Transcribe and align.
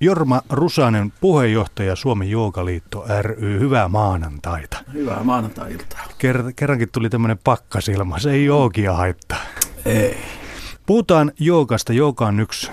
Jorma 0.00 0.42
Rusanen, 0.50 1.12
puheenjohtaja 1.20 1.96
Suomen 1.96 2.30
Joogaliitto 2.30 3.04
ry. 3.22 3.60
Hyvää 3.60 3.88
maanantaita. 3.88 4.78
Hyvää 4.92 5.24
maanantai-iltaa. 5.24 6.04
Ker- 6.04 6.52
kerrankin 6.56 6.88
tuli 6.92 7.10
tämmöinen 7.10 7.38
pakkasilma. 7.44 8.18
Se 8.18 8.30
ei 8.30 8.44
joogia 8.44 8.94
haittaa. 8.94 9.38
Ei. 9.84 10.16
Puhutaan 10.86 11.32
joogasta. 11.38 11.92
Jooga 11.92 12.26
on 12.26 12.40
yksi, 12.40 12.70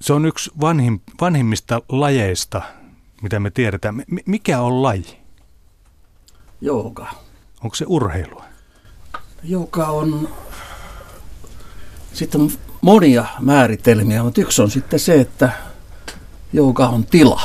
se 0.00 0.12
on 0.12 0.26
yksi 0.26 0.50
vanhim, 0.60 1.00
vanhimmista 1.20 1.82
lajeista, 1.88 2.62
mitä 3.22 3.40
me 3.40 3.50
tiedetään. 3.50 3.94
M- 3.94 4.16
mikä 4.26 4.60
on 4.60 4.82
laji? 4.82 5.18
Jooga. 6.60 7.06
Onko 7.64 7.76
se 7.76 7.84
urheilua? 7.88 8.44
Jooga 9.42 9.86
on, 9.86 10.28
sitten 12.12 12.40
on 12.40 12.50
monia 12.80 13.24
määritelmiä, 13.40 14.22
mutta 14.22 14.40
yksi 14.40 14.62
on 14.62 14.70
sitten 14.70 15.00
se, 15.00 15.20
että 15.20 15.52
joka 16.52 16.88
on 16.88 17.06
tila, 17.06 17.42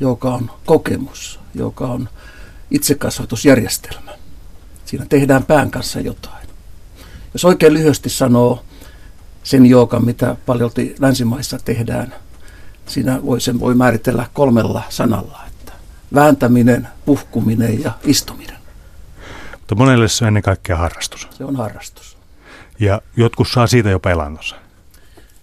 joka 0.00 0.34
on 0.34 0.50
kokemus, 0.66 1.40
joka 1.54 1.86
on 1.86 2.08
itsekasvatusjärjestelmä. 2.70 4.10
Siinä 4.84 5.06
tehdään 5.08 5.44
pään 5.44 5.70
kanssa 5.70 6.00
jotain. 6.00 6.48
Jos 7.32 7.44
oikein 7.44 7.74
lyhyesti 7.74 8.08
sanoo 8.08 8.64
sen 9.42 9.66
joogan, 9.66 10.04
mitä 10.04 10.36
paljolti 10.46 10.94
länsimaissa 10.98 11.58
tehdään, 11.64 12.14
siinä 12.86 13.20
voi, 13.26 13.40
sen 13.40 13.60
voi 13.60 13.74
määritellä 13.74 14.26
kolmella 14.32 14.82
sanalla, 14.88 15.40
että 15.46 15.72
vääntäminen, 16.14 16.88
puhkuminen 17.04 17.82
ja 17.82 17.92
istuminen. 18.04 18.56
Mutta 19.52 19.74
monelle 19.74 20.08
se 20.08 20.24
on 20.24 20.28
ennen 20.28 20.42
kaikkea 20.42 20.76
harrastus. 20.76 21.28
Se 21.30 21.44
on 21.44 21.56
harrastus. 21.56 22.16
Ja 22.80 23.02
jotkut 23.16 23.48
saa 23.48 23.66
siitä 23.66 23.90
jo 23.90 24.00
elantonsa. 24.12 24.56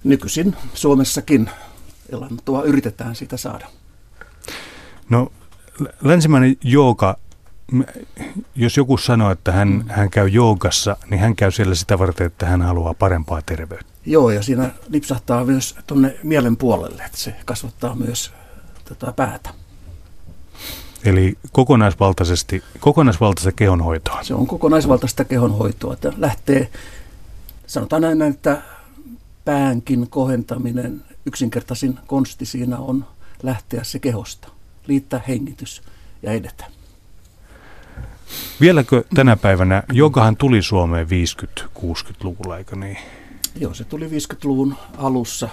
Nykyisin 0.03 0.55
Suomessakin 0.73 1.49
elantoa 2.11 2.63
yritetään 2.63 3.15
sitä 3.15 3.37
saada. 3.37 3.67
No 5.09 5.31
länsimäinen 6.01 6.57
jooga, 6.63 7.17
jos 8.55 8.77
joku 8.77 8.97
sanoo, 8.97 9.31
että 9.31 9.51
hän, 9.51 9.67
mm. 9.67 9.83
hän 9.87 10.09
käy 10.09 10.27
joogassa, 10.27 10.97
niin 11.09 11.19
hän 11.19 11.35
käy 11.35 11.51
siellä 11.51 11.75
sitä 11.75 11.99
varten, 11.99 12.27
että 12.27 12.45
hän 12.45 12.61
haluaa 12.61 12.93
parempaa 12.93 13.41
terveyttä. 13.41 13.93
Joo, 14.05 14.31
ja 14.31 14.43
siinä 14.43 14.71
lipsahtaa 14.89 15.45
myös 15.45 15.75
tuonne 15.87 16.19
mielen 16.23 16.57
puolelle, 16.57 17.03
että 17.03 17.17
se 17.17 17.35
kasvattaa 17.45 17.95
myös 17.95 18.33
tätä 18.85 19.13
päätä. 19.15 19.49
Eli 21.05 21.37
kokonaisvaltaisesti, 21.51 22.63
kokonaisvaltaista 22.79 23.51
kehonhoitoa. 23.51 24.23
Se 24.23 24.33
on 24.33 24.47
kokonaisvaltaista 24.47 25.25
kehonhoitoa. 25.25 25.93
Että 25.93 26.13
lähtee, 26.17 26.69
sanotaan 27.67 28.01
näin, 28.01 28.21
että 28.21 28.61
päänkin 29.45 30.09
kohentaminen 30.09 31.03
yksinkertaisin 31.27 31.99
konsti 32.07 32.45
siinä 32.45 32.77
on 32.77 33.05
lähteä 33.43 33.83
se 33.83 33.99
kehosta, 33.99 34.47
liittää 34.87 35.21
hengitys 35.27 35.81
ja 36.23 36.31
edetä. 36.31 36.65
Vieläkö 38.61 39.03
tänä 39.15 39.35
päivänä, 39.35 39.83
jokahan 39.91 40.37
tuli 40.37 40.61
Suomeen 40.61 41.07
50-60-luvulla, 41.07 42.57
eikö 42.57 42.75
niin? 42.75 42.97
Joo, 43.55 43.73
se 43.73 43.83
tuli 43.83 44.07
50-luvun 44.07 44.75
alussa. 44.97 45.49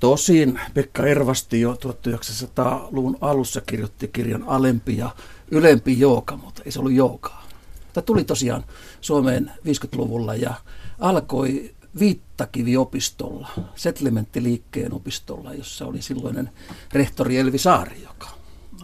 Tosin 0.00 0.60
Pekka 0.74 1.06
Ervasti 1.06 1.60
jo 1.60 1.72
1900-luvun 1.72 3.18
alussa 3.20 3.60
kirjoitti 3.60 4.08
kirjan 4.08 4.44
Alempi 4.46 4.96
ja 4.96 5.10
Ylempi 5.50 6.00
jooga, 6.00 6.36
mutta 6.36 6.62
ei 6.64 6.72
se 6.72 6.78
ollut 6.78 6.92
joogaa. 6.92 7.46
Tämä 7.92 8.02
tuli 8.02 8.24
tosiaan 8.24 8.64
Suomeen 9.00 9.50
50-luvulla 9.66 10.34
ja 10.34 10.54
alkoi 10.98 11.74
Viittakiviopistolla, 11.98 13.48
settlementtiliikkeen 13.74 14.92
opistolla, 14.92 15.54
jossa 15.54 15.86
oli 15.86 16.02
silloinen 16.02 16.50
rehtori 16.92 17.38
Elvi 17.38 17.58
Saari, 17.58 18.02
joka 18.02 18.28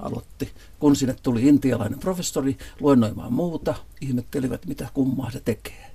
aloitti. 0.01 0.53
Kun 0.79 0.97
sinne 0.97 1.17
tuli 1.23 1.49
intialainen 1.49 1.99
professori 1.99 2.57
luennoimaan 2.81 3.33
muuta, 3.33 3.75
ihmettelivät 4.01 4.67
mitä 4.67 4.89
kummaa 4.95 5.31
se 5.31 5.41
tekee 5.41 5.91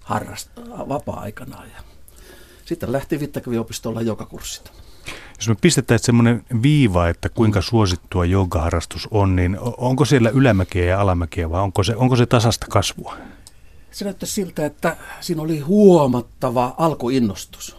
harrastaa 0.00 0.88
vapaa-aikana. 0.88 1.64
Ja 1.64 1.82
sitten 2.64 2.92
lähti 2.92 3.20
Viittakiviopistolla 3.20 4.02
joka 4.02 4.26
kurssit. 4.26 4.72
Jos 5.36 5.48
me 5.48 5.54
pistetään 5.60 6.00
semmoinen 6.00 6.44
viiva, 6.62 7.08
että 7.08 7.28
kuinka 7.28 7.62
suosittua 7.62 8.24
joogaharrastus 8.24 9.08
on, 9.10 9.36
niin 9.36 9.56
onko 9.60 10.04
siellä 10.04 10.30
ylämäkiä 10.30 10.84
ja 10.84 11.00
alamäkiä 11.00 11.50
vai 11.50 11.60
onko 11.60 11.82
se, 11.82 11.96
onko 11.96 12.16
se 12.16 12.26
tasasta 12.26 12.66
kasvua? 12.70 13.16
Se 13.90 14.04
näyttää 14.04 14.26
siltä, 14.26 14.66
että 14.66 14.96
siinä 15.20 15.42
oli 15.42 15.60
huomattava 15.60 16.74
alkuinnostus, 16.78 17.76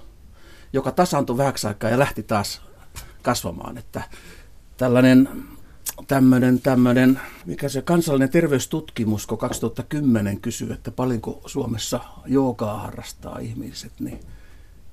joka 0.74 0.92
tasaantui 0.92 1.38
vähäksi 1.38 1.68
aikaa 1.68 1.90
ja 1.90 2.00
lähti 2.00 2.24
taas 2.24 2.62
kasvamaan. 3.22 3.78
Että 3.78 4.02
tällainen 4.78 5.30
tämmöinen, 6.08 6.62
tämmöinen, 6.62 7.20
mikä 7.46 7.70
se 7.70 7.82
kansallinen 7.82 8.30
terveystutkimus, 8.30 9.28
kun 9.28 9.38
2010 9.38 10.42
kysyy, 10.42 10.74
että 10.74 10.92
paljonko 10.92 11.42
Suomessa 11.46 12.00
joogaa 12.26 12.80
harrastaa 12.80 13.40
ihmiset, 13.40 13.92
niin 14.00 14.20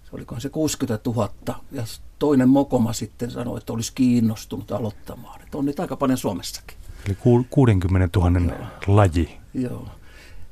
se 0.04 0.10
olikohan 0.12 0.40
se 0.40 0.48
60 0.48 1.10
000. 1.10 1.30
Ja 1.72 1.82
toinen 2.18 2.48
mokoma 2.48 2.92
sitten 2.92 3.30
sanoi, 3.30 3.58
että 3.58 3.72
olisi 3.72 3.92
kiinnostunut 3.94 4.72
aloittamaan. 4.72 5.42
Että 5.42 5.58
on 5.58 5.64
niitä 5.64 5.82
aika 5.82 5.96
paljon 5.96 6.18
Suomessakin. 6.18 6.78
Eli 7.06 7.16
60 7.50 8.18
000 8.18 8.40
Joo. 8.40 8.66
laji. 8.86 9.38
Joo. 9.54 9.88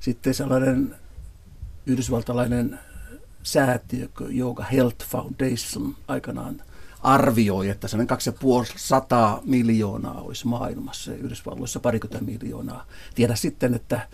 Sitten 0.00 0.34
sellainen 0.34 0.94
yhdysvaltalainen 1.86 2.78
säätiö, 3.42 4.08
Yoga 4.36 4.64
Health 4.64 5.06
Foundation 5.06 5.96
aikanaan 6.08 6.62
arvioi, 7.02 7.68
että 7.68 7.88
sellainen 7.88 8.06
250 8.06 9.40
miljoonaa 9.44 10.20
olisi 10.20 10.46
maailmassa 10.46 11.10
ja 11.10 11.16
Yhdysvalloissa 11.16 11.80
parikymmentä 11.80 12.24
miljoonaa. 12.24 12.86
Tiedä 13.14 13.34
sitten, 13.34 13.74
että 13.74 14.08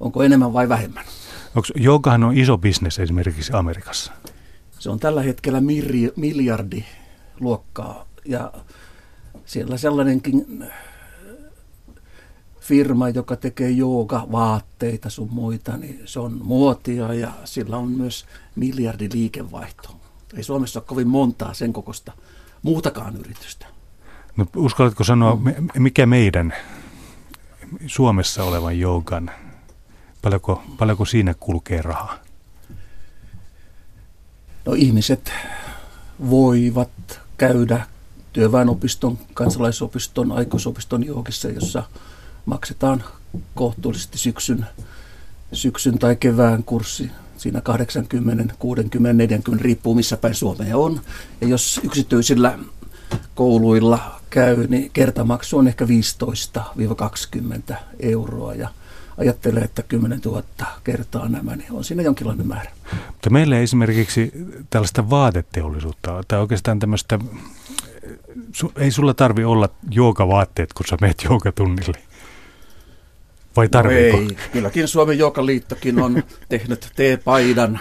onko 0.00 0.22
enemmän 0.22 0.52
vai 0.52 0.68
vähemmän. 0.68 1.04
Onko, 1.54 1.68
joogahan 1.74 2.24
on 2.24 2.36
iso 2.36 2.58
bisnes 2.58 2.98
esimerkiksi 2.98 3.52
Amerikassa? 3.52 4.12
Se 4.78 4.90
on 4.90 5.00
tällä 5.00 5.22
hetkellä 5.22 5.60
miljardi 6.16 6.84
luokkaa 7.40 8.06
ja 8.24 8.52
siellä 9.44 9.76
sellainenkin 9.76 10.64
firma, 12.68 13.08
joka 13.08 13.36
tekee 13.36 13.70
jooga-vaatteita 13.70 15.10
sun 15.10 15.28
muita, 15.30 15.76
niin 15.76 16.02
se 16.04 16.20
on 16.20 16.40
muotia 16.44 17.14
ja 17.14 17.32
sillä 17.44 17.76
on 17.76 17.88
myös 17.88 18.26
miljardi 18.56 19.08
liikevaihto. 19.12 19.96
Ei 20.36 20.42
Suomessa 20.42 20.80
ole 20.80 20.86
kovin 20.86 21.08
montaa 21.08 21.54
sen 21.54 21.72
kokosta 21.72 22.12
muutakaan 22.62 23.16
yritystä. 23.16 23.66
No, 24.36 24.46
uskallatko 24.56 25.04
sanoa, 25.04 25.38
mikä 25.78 26.06
meidän 26.06 26.52
Suomessa 27.86 28.44
olevan 28.44 28.78
joogan, 28.78 29.30
paljonko, 30.22 30.62
paljonko 30.78 31.04
siinä 31.04 31.34
kulkee 31.34 31.82
rahaa? 31.82 32.18
No 34.66 34.72
ihmiset 34.72 35.32
voivat 36.30 37.20
käydä 37.38 37.86
työväenopiston, 38.32 39.18
kansalaisopiston, 39.34 40.32
aikuisopiston 40.32 41.06
joogissa, 41.06 41.48
jossa 41.48 41.82
maksetaan 42.46 43.04
kohtuullisesti 43.54 44.18
syksyn, 44.18 44.66
syksyn 45.52 45.98
tai 45.98 46.16
kevään 46.16 46.64
kurssi. 46.64 47.10
Siinä 47.36 47.60
80, 47.60 48.54
60, 48.58 49.12
40 49.12 49.64
riippuu 49.64 49.94
missä 49.94 50.16
päin 50.16 50.34
Suomea 50.34 50.76
on. 50.76 51.00
Ja 51.40 51.48
jos 51.48 51.80
yksityisillä 51.84 52.58
kouluilla 53.34 54.20
käy, 54.30 54.66
niin 54.66 54.90
kertamaksu 54.92 55.58
on 55.58 55.68
ehkä 55.68 55.86
15-20 57.70 57.74
euroa. 58.00 58.54
Ja 58.54 58.68
ajattelee, 59.18 59.62
että 59.62 59.82
10 59.82 60.20
000 60.24 60.42
kertaa 60.84 61.28
nämä, 61.28 61.56
niin 61.56 61.72
on 61.72 61.84
siinä 61.84 62.02
jonkinlainen 62.02 62.46
määrä. 62.46 62.70
Mutta 63.06 63.30
meillä 63.30 63.58
esimerkiksi 63.58 64.32
tällaista 64.70 65.10
vaateteollisuutta, 65.10 66.24
tai 66.28 66.40
oikeastaan 66.40 66.78
tämmöistä, 66.78 67.18
ei 68.76 68.90
sulla 68.90 69.14
tarvi 69.14 69.44
olla 69.44 69.68
joogavaatteet, 69.90 70.72
kun 70.72 70.86
sä 70.86 70.96
meet 71.00 71.24
joogatunnille. 71.24 71.98
Vai 73.56 73.68
tarviiko? 73.68 74.16
No 74.16 74.22
ei, 74.22 74.36
kylläkin 74.52 74.88
Suomen 74.88 75.18
Joukaliittokin 75.18 76.02
on 76.02 76.22
tehnyt 76.48 76.80
T-paidan, 76.96 77.80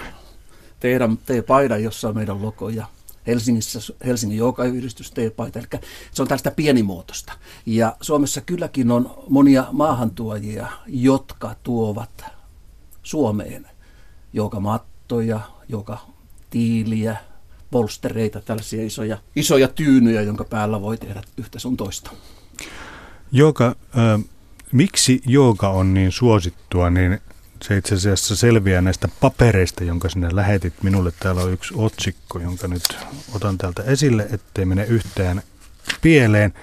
teidän 0.80 1.18
T-paidan, 1.18 1.84
jossa 1.84 2.08
on 2.08 2.16
meidän 2.16 2.42
logo 2.42 2.70
ja 2.70 2.86
Helsingissä 3.28 3.80
Helsingin 4.06 4.38
Joukayhdistys 4.38 5.12
T-paita, 5.12 5.60
eli 5.60 5.68
se 6.12 6.22
on 6.22 6.28
tällaista 6.28 6.52
pienimuotoista. 6.52 7.34
Ja 7.66 7.96
Suomessa 8.02 8.42
kylläkin 8.42 8.92
on 8.92 9.24
monia 9.30 9.66
maahantuojia, 9.72 10.68
jotka 10.88 11.56
tuovat 11.64 12.26
Suomeen 13.04 13.68
joukamattoja, 14.34 15.40
joka 15.70 15.98
tiiliä, 16.50 17.18
polstereita, 17.72 18.42
tällaisia 18.42 18.86
isoja, 18.86 19.18
isoja 19.36 19.68
tyynyjä, 19.68 20.22
jonka 20.22 20.44
päällä 20.44 20.82
voi 20.82 20.98
tehdä 20.98 21.22
yhtä 21.38 21.60
sun 21.60 21.78
toista. 21.78 22.12
Joka, 23.32 23.76
äh, 23.98 24.35
miksi 24.76 25.22
jooga 25.26 25.70
on 25.70 25.94
niin 25.94 26.12
suosittua, 26.12 26.90
niin 26.90 27.20
se 27.62 27.78
itse 27.78 27.96
asiassa 27.96 28.36
selviää 28.36 28.82
näistä 28.82 29.10
papereista, 29.20 29.84
jonka 29.84 30.10
sinne 30.10 30.36
lähetit 30.36 30.74
minulle. 30.84 31.12
Täällä 31.20 31.42
on 31.42 31.54
yksi 31.54 31.74
otsikko, 31.78 32.40
jonka 32.40 32.68
nyt 32.68 32.98
otan 33.34 33.58
täältä 33.58 33.84
esille, 33.84 34.28
ettei 34.32 34.66
mene 34.66 34.84
yhtään 34.84 35.42
pieleen. 36.02 36.54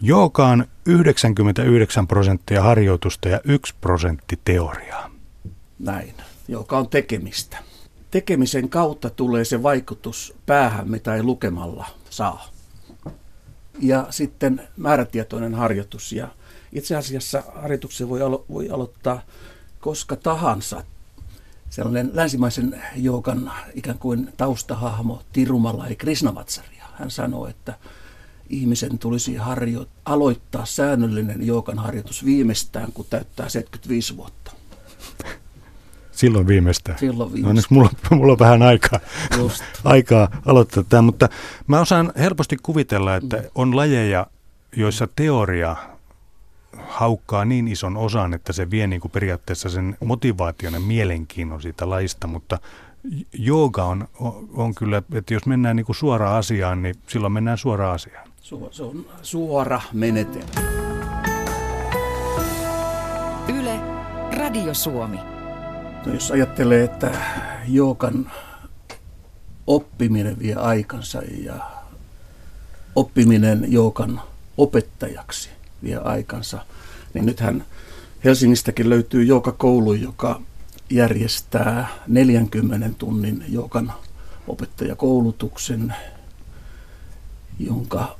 Joka 0.00 0.46
on 0.46 0.66
99 0.86 2.06
prosenttia 2.06 2.62
harjoitusta 2.62 3.28
ja 3.28 3.40
1 3.44 3.74
prosentti 3.80 4.38
teoriaa. 4.44 5.10
Näin, 5.78 6.14
joka 6.48 6.78
on 6.78 6.88
tekemistä. 6.88 7.58
Tekemisen 8.10 8.68
kautta 8.68 9.10
tulee 9.10 9.44
se 9.44 9.62
vaikutus 9.62 10.34
päähän, 10.46 10.90
mitä 10.90 11.14
ei 11.14 11.22
lukemalla 11.22 11.86
saa. 12.10 12.48
Ja 13.78 14.06
sitten 14.10 14.68
määrätietoinen 14.76 15.54
harjoitus. 15.54 16.12
Ja 16.12 16.28
itse 16.72 16.96
asiassa 16.96 17.42
harjoituksen 17.54 18.08
voi, 18.08 18.20
alo- 18.22 18.44
voi 18.52 18.70
aloittaa 18.70 19.22
koska 19.80 20.16
tahansa. 20.16 20.84
Sellainen 21.70 22.10
länsimaisen 22.12 22.82
joukan 22.96 23.52
ikään 23.74 23.98
kuin 23.98 24.32
taustahahmo 24.36 25.22
Tirumalla 25.32 25.86
ei 25.86 25.96
Krishnavatsarja. 25.96 26.84
Hän 26.94 27.10
sanoi, 27.10 27.50
että 27.50 27.74
ihmisen 28.48 28.98
tulisi 28.98 29.36
harjo- 29.36 29.86
aloittaa 30.04 30.64
säännöllinen 30.64 31.46
joukan 31.46 31.78
harjoitus 31.78 32.24
viimeistään, 32.24 32.92
kun 32.92 33.06
täyttää 33.10 33.48
75 33.48 34.16
vuotta. 34.16 34.52
Silloin 36.12 36.46
viimeistään. 36.46 36.98
Silloin 36.98 37.32
viimeistään. 37.32 37.44
No, 37.44 37.48
onneksi 37.48 37.74
mulla, 37.74 37.90
mulla 38.10 38.32
on 38.32 38.38
vähän 38.38 38.62
aikaa, 38.62 39.00
aikaa 39.84 40.28
aloittaa 40.46 40.84
tämä, 40.88 41.02
mutta 41.02 41.28
mä 41.66 41.80
osaan 41.80 42.12
helposti 42.18 42.56
kuvitella, 42.62 43.16
että 43.16 43.42
on 43.54 43.76
lajeja, 43.76 44.26
joissa 44.76 45.08
teoria 45.16 45.76
haukkaa 46.78 47.44
niin 47.44 47.68
ison 47.68 47.96
osan, 47.96 48.34
että 48.34 48.52
se 48.52 48.70
vie 48.70 48.86
niin 48.86 49.00
kuin 49.00 49.12
periaatteessa 49.12 49.68
sen 49.68 49.96
motivaation 50.04 50.72
ja 50.72 50.80
mielenkiinnon 50.80 51.62
siitä 51.62 51.90
laista, 51.90 52.26
mutta 52.26 52.58
jooga 53.32 53.84
on, 53.84 54.08
on 54.54 54.74
kyllä, 54.74 55.02
että 55.14 55.34
jos 55.34 55.46
mennään 55.46 55.76
niin 55.76 55.86
kuin 55.86 55.96
suoraan 55.96 56.38
asiaan, 56.38 56.82
niin 56.82 56.94
silloin 57.06 57.32
mennään 57.32 57.58
suoraan 57.58 57.94
asiaan. 57.94 58.28
Se 58.70 58.82
on 58.82 59.06
suora 59.22 59.80
menetelmä. 59.92 60.72
Yle, 63.58 63.80
Radio 64.36 64.74
Suomi. 64.74 65.16
No 66.06 66.14
jos 66.14 66.30
ajattelee, 66.30 66.84
että 66.84 67.10
joogan 67.68 68.32
oppiminen 69.66 70.38
vie 70.38 70.54
aikansa 70.54 71.22
ja 71.44 71.54
oppiminen 72.96 73.72
joogan 73.72 74.20
opettajaksi 74.56 75.50
vie 75.82 75.96
aikansa, 75.96 76.66
niin 77.14 77.26
nythän 77.26 77.64
Helsingistäkin 78.24 78.90
löytyy 78.90 79.26
koulu, 79.58 79.92
joka 79.92 80.40
järjestää 80.90 81.88
40 82.08 82.90
tunnin 82.98 83.44
joukan 83.48 83.92
opettajakoulutuksen, 84.48 85.94
jonka 87.58 88.18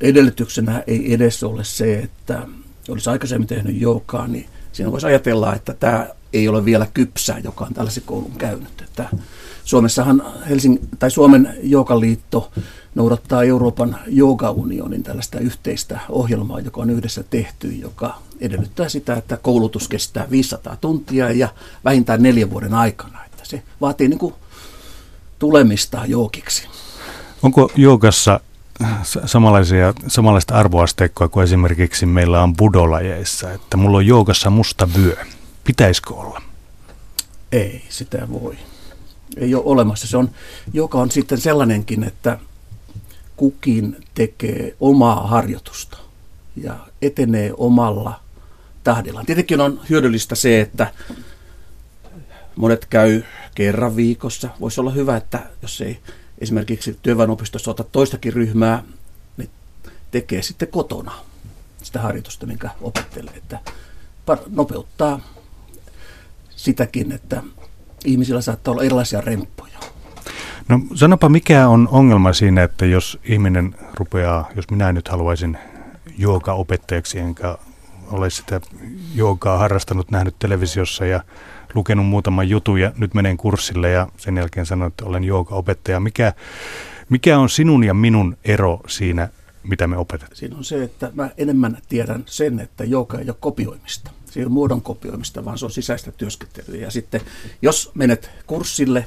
edellytyksenä 0.00 0.82
ei 0.86 1.14
edes 1.14 1.42
ole 1.42 1.64
se, 1.64 1.98
että 1.98 2.46
olisi 2.88 3.10
aikaisemmin 3.10 3.48
tehnyt 3.48 3.80
joukaa, 3.80 4.26
niin 4.26 4.46
siinä 4.72 4.92
voisi 4.92 5.06
ajatella, 5.06 5.54
että 5.54 5.74
tämä 5.74 6.08
ei 6.32 6.48
ole 6.48 6.64
vielä 6.64 6.86
kypsää, 6.94 7.38
joka 7.38 7.64
on 7.64 7.74
tällaisen 7.74 8.02
koulun 8.06 8.32
käynyt. 8.38 8.80
Että 8.80 9.08
Suomessahan 9.64 10.22
Helsing, 10.48 10.78
tai 10.98 11.10
Suomen 11.10 11.54
Joukaliitto 11.62 12.50
noudattaa 12.94 13.42
Euroopan 13.42 13.96
Joogaunionin 14.06 15.02
tällaista 15.02 15.38
yhteistä 15.38 16.00
ohjelmaa, 16.08 16.60
joka 16.60 16.80
on 16.80 16.90
yhdessä 16.90 17.22
tehty, 17.22 17.68
joka 17.68 18.18
edellyttää 18.40 18.88
sitä, 18.88 19.14
että 19.14 19.36
koulutus 19.36 19.88
kestää 19.88 20.30
500 20.30 20.76
tuntia 20.76 21.32
ja 21.32 21.48
vähintään 21.84 22.22
neljän 22.22 22.50
vuoden 22.50 22.74
aikana. 22.74 23.24
Että 23.24 23.44
se 23.44 23.62
vaatii 23.80 24.08
niin 24.08 24.18
kuin 24.18 24.34
tulemista 25.38 26.02
jookiksi. 26.06 26.68
Onko 27.42 27.70
joogassa 27.76 28.40
samanlaisia, 29.24 29.94
samanlaista 30.06 30.54
arvoasteikkoa 30.54 31.28
kuin 31.28 31.44
esimerkiksi 31.44 32.06
meillä 32.06 32.42
on 32.42 32.56
budolajeissa, 32.56 33.52
että 33.52 33.76
mulla 33.76 33.98
on 33.98 34.06
joogassa 34.06 34.50
musta 34.50 34.88
vyö. 34.96 35.16
Pitäisikö 35.68 36.14
olla? 36.14 36.42
Ei, 37.52 37.84
sitä 37.88 38.28
voi. 38.30 38.58
Ei 39.36 39.54
ole 39.54 39.62
olemassa. 39.66 40.06
Se 40.06 40.16
on, 40.16 40.30
joka 40.72 40.98
on 40.98 41.10
sitten 41.10 41.40
sellainenkin, 41.40 42.04
että 42.04 42.38
kukin 43.36 44.06
tekee 44.14 44.76
omaa 44.80 45.26
harjoitusta 45.26 45.98
ja 46.56 46.76
etenee 47.02 47.52
omalla 47.56 48.20
tahdillaan. 48.84 49.26
Tietenkin 49.26 49.60
on 49.60 49.80
hyödyllistä 49.90 50.34
se, 50.34 50.60
että 50.60 50.92
monet 52.56 52.84
käy 52.84 53.22
kerran 53.54 53.96
viikossa. 53.96 54.48
Voisi 54.60 54.80
olla 54.80 54.90
hyvä, 54.90 55.16
että 55.16 55.46
jos 55.62 55.80
ei 55.80 55.98
esimerkiksi 56.38 56.98
työväenopistossa 57.02 57.70
ota 57.70 57.84
toistakin 57.84 58.32
ryhmää, 58.32 58.82
niin 59.36 59.50
tekee 60.10 60.42
sitten 60.42 60.68
kotona 60.68 61.12
sitä 61.82 62.00
harjoitusta, 62.00 62.46
minkä 62.46 62.70
opettelee. 62.80 63.34
Että 63.36 63.58
nopeuttaa 64.50 65.20
sitäkin, 66.58 67.12
että 67.12 67.42
ihmisillä 68.04 68.40
saattaa 68.40 68.72
olla 68.72 68.82
erilaisia 68.82 69.20
remppoja. 69.20 69.78
No 70.68 70.80
sanopa, 70.94 71.28
mikä 71.28 71.68
on 71.68 71.88
ongelma 71.90 72.32
siinä, 72.32 72.62
että 72.62 72.86
jos 72.86 73.18
ihminen 73.24 73.74
rupeaa, 73.94 74.50
jos 74.56 74.70
minä 74.70 74.92
nyt 74.92 75.08
haluaisin 75.08 75.58
jooga-opettajaksi, 76.18 77.18
enkä 77.18 77.58
ole 78.10 78.30
sitä 78.30 78.60
joogaa 79.14 79.58
harrastanut, 79.58 80.10
nähnyt 80.10 80.34
televisiossa 80.38 81.06
ja 81.06 81.22
lukenut 81.74 82.06
muutaman 82.06 82.48
jutun 82.48 82.80
ja 82.80 82.92
nyt 82.96 83.14
menen 83.14 83.36
kurssille 83.36 83.90
ja 83.90 84.08
sen 84.16 84.36
jälkeen 84.36 84.66
sanon, 84.66 84.88
että 84.88 85.04
olen 85.04 85.24
jooga-opettaja. 85.24 86.00
Mikä, 86.00 86.32
mikä 87.08 87.38
on 87.38 87.48
sinun 87.48 87.84
ja 87.84 87.94
minun 87.94 88.36
ero 88.44 88.80
siinä, 88.86 89.28
mitä 89.62 89.86
me 89.86 89.96
opetetaan? 89.96 90.36
Siinä 90.36 90.56
on 90.56 90.64
se, 90.64 90.82
että 90.82 91.10
mä 91.14 91.30
enemmän 91.36 91.78
tiedän 91.88 92.22
sen, 92.26 92.60
että 92.60 92.84
jooga 92.84 93.18
ei 93.18 93.28
ole 93.28 93.36
kopioimista. 93.40 94.10
Se 94.30 94.40
ei 94.40 94.44
ole 94.44 94.52
muodon 94.52 94.82
kopioimista, 94.82 95.44
vaan 95.44 95.58
se 95.58 95.64
on 95.64 95.70
sisäistä 95.70 96.12
työskentelyä. 96.12 96.80
Ja 96.80 96.90
sitten 96.90 97.20
jos 97.62 97.90
menet 97.94 98.30
kurssille, 98.46 99.04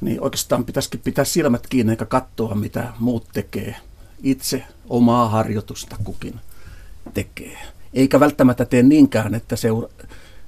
niin 0.00 0.20
oikeastaan 0.20 0.64
pitäisikin 0.64 1.00
pitää 1.00 1.24
silmät 1.24 1.66
kiinni 1.66 1.92
eikä 1.92 2.04
katsoa, 2.04 2.54
mitä 2.54 2.92
muut 2.98 3.28
tekee. 3.32 3.76
Itse 4.22 4.64
omaa 4.88 5.28
harjoitusta 5.28 5.96
kukin 6.04 6.40
tekee. 7.14 7.58
Eikä 7.94 8.20
välttämättä 8.20 8.64
tee 8.64 8.82
niinkään, 8.82 9.34
että 9.34 9.56
seura- 9.56 9.88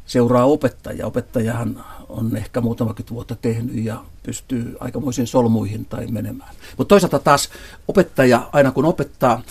seuraa 0.07 0.45
opettaja. 0.45 1.07
Opettajahan 1.07 1.85
on 2.09 2.37
ehkä 2.37 2.61
muutama 2.61 2.95
vuotta 3.11 3.37
tehnyt 3.37 3.85
ja 3.85 4.05
pystyy 4.23 4.77
aikamoisiin 4.81 5.27
solmuihin 5.27 5.85
tai 5.85 6.07
menemään. 6.07 6.55
Mutta 6.77 6.89
toisaalta 6.89 7.19
taas 7.19 7.49
opettaja, 7.89 8.51
aina 8.53 8.71
kun 8.71 8.85
opettaa, 8.85 9.43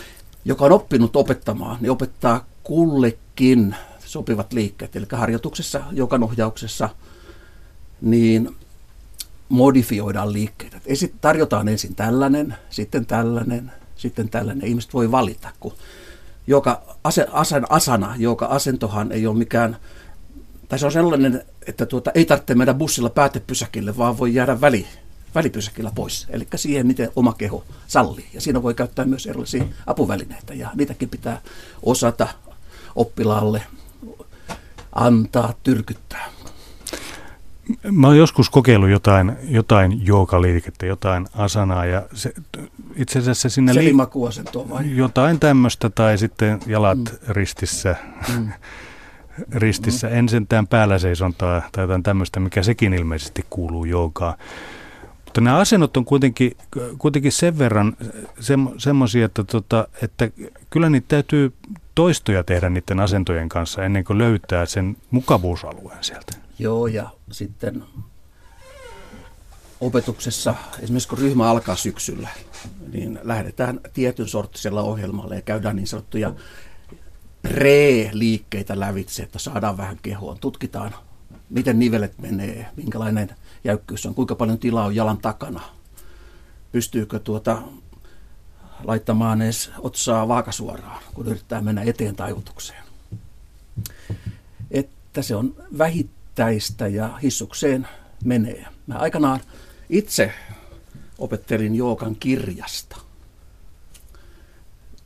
joka 0.46 0.66
on 0.66 0.72
oppinut 0.72 1.16
opettamaan, 1.16 1.78
niin 1.82 1.92
opettaa 1.92 2.46
kullekin 2.64 3.76
sopivat 4.06 4.54
liikkeet. 4.54 4.96
Eli 4.96 5.06
harjoituksessa, 5.12 5.82
joka 5.92 6.20
ohjauksessa, 6.22 6.90
niin 8.02 8.56
modifioidaan 9.50 10.34
liikkeitä. 10.34 10.82
Esit, 10.86 11.14
tarjotaan 11.22 11.68
ensin 11.68 11.96
tällainen, 11.96 12.56
sitten 12.70 13.06
tällainen, 13.06 13.72
sitten 13.96 14.30
tällainen. 14.30 14.68
Ihmiset 14.68 14.94
voi 14.94 15.12
valita, 15.12 15.50
kun 15.60 15.74
joka 16.48 16.82
ase, 17.04 17.28
asen, 17.32 17.72
asana, 17.72 18.16
joka 18.18 18.46
asentohan 18.46 19.12
ei 19.12 19.28
ole 19.28 19.38
mikään, 19.38 19.78
tai 20.70 20.80
se 20.80 20.86
on 20.86 20.92
sellainen, 20.92 21.44
että 21.68 21.86
tuota, 21.86 22.12
ei 22.16 22.26
tarvitse 22.26 22.56
mennä 22.56 22.74
bussilla 22.74 23.10
päätepysäkille, 23.10 23.98
vaan 23.98 24.18
voi 24.18 24.34
jäädä 24.34 24.62
väli, 24.62 24.88
välipysäkillä 25.36 25.92
pois. 25.96 26.28
Eli 26.30 26.48
siihen, 26.56 26.88
miten 26.88 27.10
oma 27.16 27.34
keho 27.34 27.64
sallii. 27.88 28.30
Ja 28.34 28.42
siinä 28.42 28.64
voi 28.64 28.74
käyttää 28.74 29.06
myös 29.06 29.26
erilaisia 29.26 29.64
apuvälineitä, 29.88 30.54
ja 30.54 30.70
niitäkin 30.76 31.10
pitää 31.10 31.42
osata 31.84 32.28
oppilaalle 32.96 33.62
antaa 34.96 35.54
tyrkyttää. 35.64 36.26
Mä 37.92 38.08
oon 38.08 38.18
joskus 38.18 38.50
kokeillut 38.50 38.90
jotain, 38.90 39.38
jotain 39.44 40.06
joukaliikettä, 40.06 40.86
jotain 40.86 41.28
asanaa 41.34 41.86
ja 41.86 42.04
se, 42.14 42.34
itse 42.96 43.20
asiassa 43.20 43.50
sinne... 43.50 43.74
Selimakuasentoa 43.74 44.70
vai? 44.70 44.98
Jotain 44.98 45.40
tämmöistä 45.40 45.90
tai 45.90 46.18
sitten 46.18 46.60
jalat 46.68 46.98
mm. 46.98 47.18
ristissä. 47.28 47.96
Mm. 48.38 48.52
ristissä. 49.52 50.08
Mm. 50.08 50.16
En 50.16 50.30
sentään 50.30 50.68
päällä 50.68 51.00
seisontaa 51.00 51.62
tai 51.72 51.84
jotain 51.84 52.04
tämmöistä, 52.04 52.40
mikä 52.40 52.64
sekin 52.64 52.94
ilmeisesti 52.94 53.46
kuuluu 53.50 53.86
joukaan. 53.86 54.34
Mutta 55.36 55.44
nämä 55.44 55.58
asennot 55.58 55.98
on 55.98 56.06
kuitenkin, 56.06 56.58
kuitenkin 56.98 57.32
sen 57.32 57.58
verran 57.58 57.98
semmoisia, 58.78 59.26
että, 59.26 59.44
tota, 59.44 59.88
että 60.02 60.30
kyllä 60.70 60.90
niitä 60.90 61.08
täytyy 61.08 61.54
toistoja 61.96 62.44
tehdä 62.44 62.70
niiden 62.70 63.00
asentojen 63.00 63.50
kanssa 63.50 63.84
ennen 63.84 64.04
kuin 64.04 64.18
löytää 64.18 64.66
sen 64.66 64.98
mukavuusalueen 65.12 66.04
sieltä. 66.04 66.34
Joo, 66.60 66.88
ja 66.88 67.10
sitten 67.32 67.84
opetuksessa, 69.82 70.56
esimerkiksi 70.80 71.10
kun 71.10 71.18
ryhmä 71.18 71.50
alkaa 71.50 71.76
syksyllä, 71.76 72.30
niin 72.92 73.20
lähdetään 73.24 73.80
tietyn 73.94 74.28
sorttisella 74.28 74.82
ohjelmalla 74.82 75.36
ja 75.36 75.42
käydään 75.42 75.76
niin 75.76 75.88
sanottuja 75.88 76.34
pre-liikkeitä 77.48 78.80
lävitse, 78.80 79.24
että 79.24 79.40
saadaan 79.40 79.78
vähän 79.78 79.98
kehoon. 80.02 80.38
Tutkitaan 80.40 80.94
miten 81.50 81.80
nivelet 81.80 82.18
menee, 82.18 82.68
minkälainen 82.76 83.36
jäykkyys 83.66 84.06
on, 84.06 84.16
kuinka 84.16 84.36
paljon 84.36 84.60
tilaa 84.60 84.86
on 84.86 84.96
jalan 84.96 85.18
takana, 85.18 85.62
pystyykö 86.72 87.20
tuota 87.20 87.62
laittamaan 88.84 89.42
edes 89.42 89.72
otsaa 89.80 90.28
vaakasuoraan, 90.28 91.04
kun 91.14 91.28
yrittää 91.28 91.62
mennä 91.62 91.82
eteen 91.82 92.16
taivutukseen. 92.16 92.84
Että 94.72 95.22
se 95.22 95.36
on 95.36 95.56
vähittäistä 95.78 96.88
ja 96.88 97.18
hissukseen 97.24 97.88
menee. 98.24 98.66
Mä 98.88 98.96
aikanaan 98.96 99.40
itse 99.90 100.34
opettelin 101.18 101.76
Jookan 101.76 102.16
kirjasta. 102.16 102.98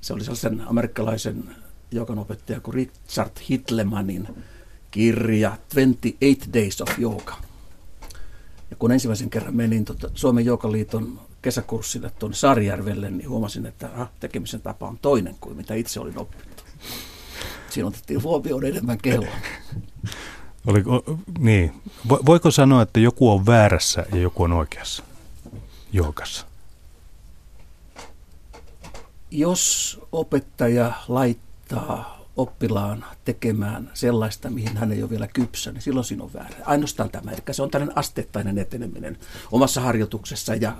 Se 0.02 0.14
oli 0.14 0.24
sellaisen 0.24 0.62
amerikkalaisen 0.68 1.56
joogan 1.92 2.20
opettaja 2.20 2.60
kuin 2.60 2.74
Richard 2.74 3.32
Hitlemanin 3.50 4.28
kirja 4.92 5.58
28 5.76 6.54
Days 6.54 6.82
of 6.82 7.00
Yoga. 7.00 7.49
Kun 8.80 8.92
ensimmäisen 8.92 9.30
kerran 9.30 9.56
menin 9.56 9.86
tuota 9.86 10.10
Suomen 10.14 10.46
Joukaliiton 10.46 11.20
kesäkurssille 11.42 12.12
tuonne 12.20 12.36
Saarijärvelle, 12.36 13.12
niin 13.12 13.30
huomasin, 13.30 13.66
että 13.66 13.90
ah, 13.96 14.10
tekemisen 14.20 14.62
tapa 14.62 14.88
on 14.88 14.98
toinen 14.98 15.36
kuin 15.42 15.58
mitä 15.58 15.74
itse 15.74 16.00
olin 16.00 16.18
oppinut. 16.18 16.66
Siinä 17.70 17.88
otettiin 17.88 18.24
huomioon 18.24 18.66
enemmän 18.66 18.98
kehoa. 18.98 19.28
Oliko, 20.68 21.04
niin. 21.40 21.74
Voiko 22.10 22.52
sanoa, 22.52 22.82
että 22.82 23.00
joku 23.00 23.32
on 23.32 23.46
väärässä 23.46 24.06
ja 24.12 24.20
joku 24.20 24.44
on 24.44 24.54
oikeassa 24.54 25.04
joogassa? 25.92 26.46
Jos 29.32 30.00
opettaja 30.12 30.94
laittaa 31.08 32.19
oppilaan 32.40 33.06
tekemään 33.26 33.92
sellaista, 33.94 34.50
mihin 34.50 34.78
hän 34.78 34.92
ei 34.92 35.02
ole 35.02 35.10
vielä 35.10 35.28
kypsä, 35.28 35.72
niin 35.72 35.82
silloin 35.82 36.04
siinä 36.04 36.24
on 36.24 36.34
väärä. 36.34 36.56
Ainoastaan 36.66 37.10
tämä. 37.10 37.32
Eli 37.32 37.42
se 37.52 37.64
on 37.64 37.72
tällainen 37.72 37.98
asteittainen 37.98 38.58
eteneminen 38.58 39.18
omassa 39.52 39.82
harjoituksessa 39.82 40.56
ja, 40.56 40.76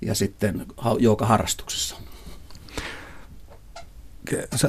ja 0.00 0.14
sitten 0.14 0.66
joka 0.98 1.26
harrastuksessa. 1.26 1.96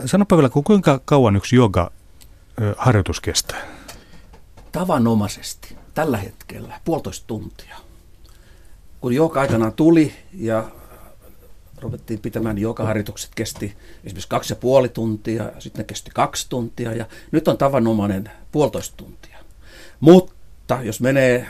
Sanopa 0.06 0.38
vielä, 0.38 0.50
kuinka 0.50 1.01
kauan 1.06 1.36
yksi 1.36 1.56
yoga 1.56 1.92
harjoitus 2.78 3.20
kestää? 3.20 3.62
Tavanomaisesti 4.72 5.78
tällä 5.94 6.18
hetkellä 6.18 6.80
puolitoista 6.86 7.28
tuntia. 7.28 7.78
Kun 9.01 9.13
joka 9.13 9.42
aikanaan 9.42 9.74
tuli 9.74 10.13
ja 10.34 10.70
ruvettiin 11.82 12.20
pitämään, 12.20 12.58
joka 12.58 12.84
harjoitukset 12.86 13.32
kesti 13.36 13.76
esimerkiksi 14.04 14.30
kaksi 14.30 14.52
ja 14.54 14.56
puoli 14.56 14.90
tuntia, 14.90 15.52
sitten 15.60 15.80
ne 15.80 15.84
kesti 15.84 16.12
kaksi 16.14 16.50
tuntia 16.50 16.94
ja 16.94 17.06
nyt 17.32 17.48
on 17.48 17.58
tavanomainen 17.58 18.32
puolitoista 18.52 18.98
tuntia. 18.98 19.38
Mutta 20.00 20.80
jos 20.84 21.02
menee 21.02 21.48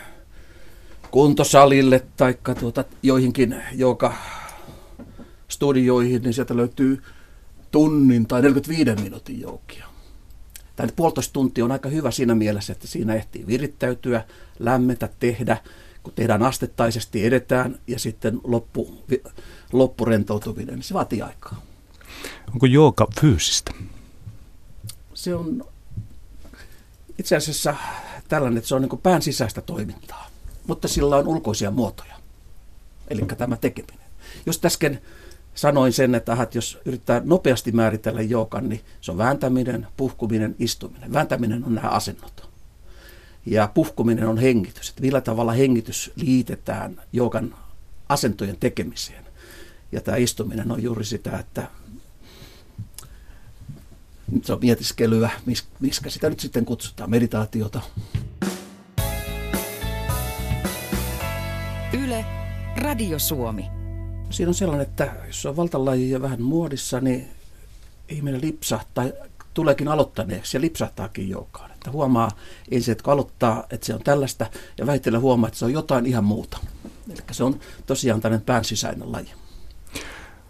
kuntosalille 1.10 2.04
tai 2.16 2.34
tuota, 2.60 2.84
joihinkin 3.02 3.62
joka 3.72 4.14
studioihin, 5.48 6.22
niin 6.22 6.34
sieltä 6.34 6.56
löytyy 6.56 7.02
tunnin 7.70 8.26
tai 8.26 8.42
45 8.42 9.02
minuutin 9.02 9.40
joukia. 9.40 9.86
Tämä 10.76 10.88
puolitoista 10.96 11.32
tuntia 11.32 11.64
on 11.64 11.72
aika 11.72 11.88
hyvä 11.88 12.10
siinä 12.10 12.34
mielessä, 12.34 12.72
että 12.72 12.86
siinä 12.86 13.14
ehtii 13.14 13.46
virittäytyä, 13.46 14.24
lämmetä, 14.58 15.08
tehdä. 15.20 15.56
Kun 16.02 16.12
tehdään 16.12 16.42
astettaisesti, 16.42 17.26
edetään 17.26 17.78
ja 17.86 17.98
sitten 17.98 18.40
loppu, 18.44 19.04
loppurentoutuminen, 19.72 20.74
niin 20.74 20.82
se 20.82 20.94
vaatii 20.94 21.22
aikaa. 21.22 21.62
Onko 22.52 22.66
jooga 22.66 23.06
fyysistä? 23.20 23.72
Se 25.14 25.34
on 25.34 25.64
itse 27.18 27.36
asiassa 27.36 27.74
tällainen, 28.28 28.58
että 28.58 28.68
se 28.68 28.74
on 28.74 28.82
niin 28.82 29.00
pään 29.02 29.22
sisäistä 29.22 29.60
toimintaa, 29.60 30.30
mutta 30.66 30.88
sillä 30.88 31.16
on 31.16 31.28
ulkoisia 31.28 31.70
muotoja. 31.70 32.14
Eli 33.08 33.22
tämä 33.38 33.56
tekeminen. 33.56 34.06
Jos 34.46 34.60
äsken 34.64 35.00
sanoin 35.54 35.92
sen, 35.92 36.14
että 36.14 36.32
ahat, 36.32 36.54
jos 36.54 36.78
yrittää 36.84 37.22
nopeasti 37.24 37.72
määritellä 37.72 38.22
jookan, 38.22 38.68
niin 38.68 38.80
se 39.00 39.10
on 39.12 39.18
vääntäminen, 39.18 39.86
puhkuminen, 39.96 40.56
istuminen. 40.58 41.12
Vääntäminen 41.12 41.64
on 41.64 41.74
nämä 41.74 41.88
asennot. 41.88 42.51
Ja 43.46 43.68
puhkuminen 43.74 44.28
on 44.28 44.38
hengitys. 44.38 44.88
Että 44.88 45.02
millä 45.02 45.20
tavalla 45.20 45.52
hengitys 45.52 46.12
liitetään 46.16 47.00
jookan 47.12 47.54
asentojen 48.08 48.56
tekemiseen. 48.60 49.24
Ja 49.92 50.00
tämä 50.00 50.16
istuminen 50.16 50.72
on 50.72 50.82
juuri 50.82 51.04
sitä, 51.04 51.38
että 51.38 51.68
se 54.42 54.52
on 54.52 54.58
mietiskelyä, 54.62 55.30
miskä 55.80 56.10
sitä 56.10 56.30
nyt 56.30 56.40
sitten 56.40 56.64
kutsutaan, 56.64 57.10
meditaatiota. 57.10 57.80
Yle, 61.92 62.24
Radio 62.76 63.18
Suomi 63.18 63.82
siinä 64.32 64.50
on 64.50 64.54
sellainen, 64.54 64.86
että 64.86 65.16
jos 65.26 65.46
on 65.46 65.56
valtalaji 65.56 66.10
ja 66.10 66.22
vähän 66.22 66.42
muodissa, 66.42 67.00
niin 67.00 67.28
ihminen 68.08 68.40
lipsahtaa, 68.40 69.04
tuleekin 69.54 69.88
aloittaneeksi 69.88 70.56
ja 70.56 70.60
lipsahtaakin 70.60 71.28
joukaan. 71.28 71.71
Että 71.82 71.90
huomaa 71.90 72.30
ensin, 72.70 72.92
että 72.92 73.04
kun 73.04 73.12
aloittaa, 73.12 73.64
että 73.70 73.86
se 73.86 73.94
on 73.94 74.02
tällaista, 74.02 74.46
ja 74.78 74.86
vähitellen 74.86 75.20
huomaa, 75.20 75.48
että 75.48 75.58
se 75.58 75.64
on 75.64 75.72
jotain 75.72 76.06
ihan 76.06 76.24
muuta. 76.24 76.58
Eli 77.10 77.20
se 77.30 77.44
on 77.44 77.60
tosiaan 77.86 78.20
tällainen 78.20 78.46
pään 78.46 78.64
sisäinen 78.64 79.12
laji. 79.12 79.30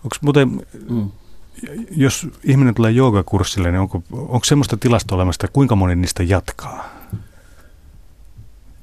Onko 0.04 0.16
muuten, 0.20 0.66
mm. 0.90 1.10
jos 1.90 2.26
ihminen 2.44 2.74
tulee 2.74 2.90
joogakurssille, 2.90 3.70
niin 3.70 3.80
onko, 3.80 4.02
onko 4.12 4.44
semmoista 4.44 4.76
tilasta 4.76 5.14
olemassa, 5.14 5.48
kuinka 5.52 5.76
moni 5.76 5.96
niistä 5.96 6.22
jatkaa? 6.22 6.88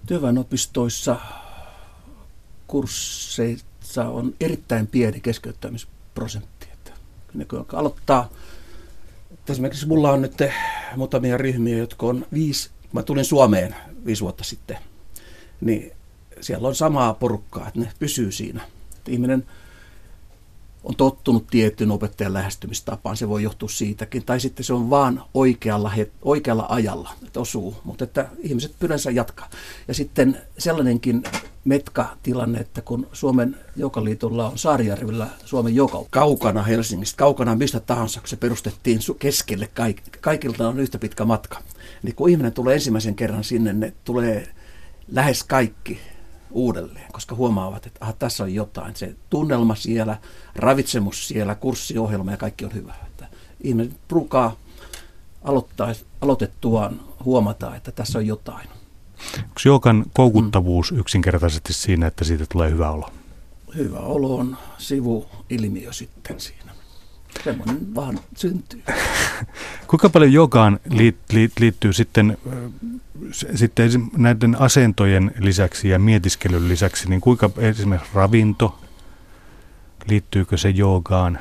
Työväenopistoissa 0.05 1.15
kursseita 2.67 4.09
on 4.09 4.33
erittäin 4.39 4.87
pieni 4.87 5.19
keskeyttämisprosentti. 5.19 6.67
Että 6.73 6.91
ne 7.33 7.45
kun 7.45 7.65
aloittaa, 7.73 8.29
esimerkiksi 9.53 9.87
mulla 9.87 10.11
on 10.11 10.21
nyt 10.21 10.33
muutamia 10.95 11.37
ryhmiä, 11.37 11.77
jotka 11.77 12.05
on 12.05 12.25
viisi, 12.33 12.69
mä 12.93 13.03
tulin 13.03 13.25
Suomeen 13.25 13.75
viisi 14.05 14.21
vuotta 14.21 14.43
sitten, 14.43 14.77
niin 15.61 15.91
siellä 16.41 16.67
on 16.67 16.75
samaa 16.75 17.13
porukkaa, 17.13 17.67
että 17.67 17.79
ne 17.79 17.91
pysyy 17.99 18.31
siinä. 18.31 18.61
Että 18.97 19.11
ihminen 19.11 19.45
on 20.89 20.95
tottunut 20.95 21.47
tiettyyn 21.47 21.91
opettajan 21.91 22.33
lähestymistapaan, 22.33 23.17
se 23.17 23.29
voi 23.29 23.43
johtua 23.43 23.69
siitäkin. 23.69 24.25
Tai 24.25 24.39
sitten 24.39 24.63
se 24.63 24.73
on 24.73 24.89
vaan 24.89 25.23
oikealla, 25.33 25.91
oikealla 26.21 26.65
ajalla, 26.69 27.11
että 27.25 27.39
osuu, 27.39 27.75
mutta 27.83 28.03
että 28.03 28.27
ihmiset 28.39 28.75
yleensä 28.81 29.11
jatkaa. 29.11 29.49
Ja 29.87 29.93
sitten 29.93 30.41
sellainenkin 30.57 31.23
metka-tilanne, 31.65 32.59
että 32.59 32.81
kun 32.81 33.07
Suomen 33.13 33.55
Joukaliitolla 33.75 34.49
on 34.49 34.57
Saarijärvellä 34.57 35.27
Suomen 35.45 35.75
joka 35.75 35.97
kaukana 36.09 36.63
Helsingistä, 36.63 37.17
kaukana 37.17 37.55
mistä 37.55 37.79
tahansa, 37.79 38.19
kun 38.19 38.29
se 38.29 38.35
perustettiin 38.35 38.99
keskelle, 39.19 39.69
kaik, 39.73 40.01
kaikilta 40.21 40.67
on 40.67 40.79
yhtä 40.79 40.97
pitkä 40.97 41.25
matka. 41.25 41.61
Niin 42.03 42.15
kun 42.15 42.29
ihminen 42.29 42.53
tulee 42.53 42.73
ensimmäisen 42.73 43.15
kerran 43.15 43.43
sinne, 43.43 43.73
ne 43.73 43.93
tulee 44.03 44.47
lähes 45.11 45.43
kaikki 45.43 45.99
uudelleen, 46.51 47.11
koska 47.11 47.35
huomaavat, 47.35 47.85
että 47.85 47.97
aha, 48.01 48.13
tässä 48.13 48.43
on 48.43 48.53
jotain. 48.53 48.95
Se 48.95 49.15
tunnelma 49.29 49.75
siellä, 49.75 50.17
ravitsemus 50.55 51.27
siellä, 51.27 51.55
kurssiohjelma 51.55 52.31
ja 52.31 52.37
kaikki 52.37 52.65
on 52.65 52.73
hyvä. 52.73 52.93
Että 53.07 53.27
ihmiset 53.61 53.97
ruukaa 54.09 54.55
aloittaa, 55.43 55.93
aloitettuaan 56.21 56.99
huomata, 57.25 57.75
että 57.75 57.91
tässä 57.91 58.19
on 58.19 58.27
jotain. 58.27 58.69
Onko 59.37 59.61
joukan 59.65 60.05
koukuttavuus 60.13 60.91
mm. 60.91 60.99
yksinkertaisesti 60.99 61.73
siinä, 61.73 62.07
että 62.07 62.25
siitä 62.25 62.45
tulee 62.51 62.69
hyvä 62.69 62.91
olo? 62.91 63.09
Hyvä 63.75 63.99
olo 63.99 64.35
on 64.35 64.57
sivuilmiö 64.77 65.93
sitten 65.93 66.39
siinä. 66.39 66.71
Semmoinen 67.43 67.95
vaan 67.95 68.19
syntyy. 68.37 68.83
Kuinka 69.87 70.09
paljon 70.09 70.33
jogaan 70.33 70.79
liit, 70.89 71.17
liit, 71.31 71.51
liittyy 71.59 71.93
sitten, 71.93 72.37
sitten 73.55 74.09
näiden 74.17 74.61
asentojen 74.61 75.31
lisäksi 75.39 75.89
ja 75.89 75.99
mietiskelyn 75.99 76.69
lisäksi, 76.69 77.09
niin 77.09 77.21
kuinka 77.21 77.49
esimerkiksi 77.57 78.11
ravinto, 78.13 78.79
liittyykö 80.07 80.57
se 80.57 80.69
joogaan? 80.69 81.39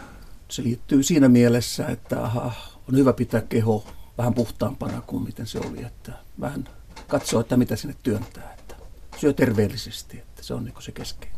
Se 0.49 0.62
liittyy 0.62 1.02
siinä 1.02 1.28
mielessä, 1.28 1.87
että 1.87 2.25
aha, 2.25 2.52
on 2.88 2.99
hyvä 2.99 3.12
pitää 3.12 3.40
keho 3.40 3.85
vähän 4.19 4.35
puhtaampana 4.35 5.00
kuin 5.00 5.25
miten 5.25 5.47
se 5.47 5.59
oli, 5.59 5.85
että 5.85 6.12
vähän 6.40 6.69
katsoa, 7.09 7.40
että 7.40 7.57
mitä 7.57 7.76
sinne 7.76 7.97
työntää, 8.02 8.55
että 8.59 8.75
syö 9.17 9.33
terveellisesti, 9.33 10.19
että 10.19 10.43
se 10.43 10.55
on 10.55 10.64
niin 10.64 10.75
se 10.78 10.93
keskeinen. 10.93 11.38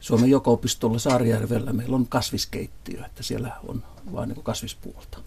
Suomen 0.00 0.30
joka-opistolla 0.30 0.98
Saarijärvellä 0.98 1.72
meillä 1.72 1.96
on 1.96 2.06
kasviskeittiö, 2.08 3.04
että 3.06 3.22
siellä 3.22 3.52
on 3.68 3.82
vain 4.12 4.28
niin 4.28 4.42
kasvispuolta. 4.42 5.18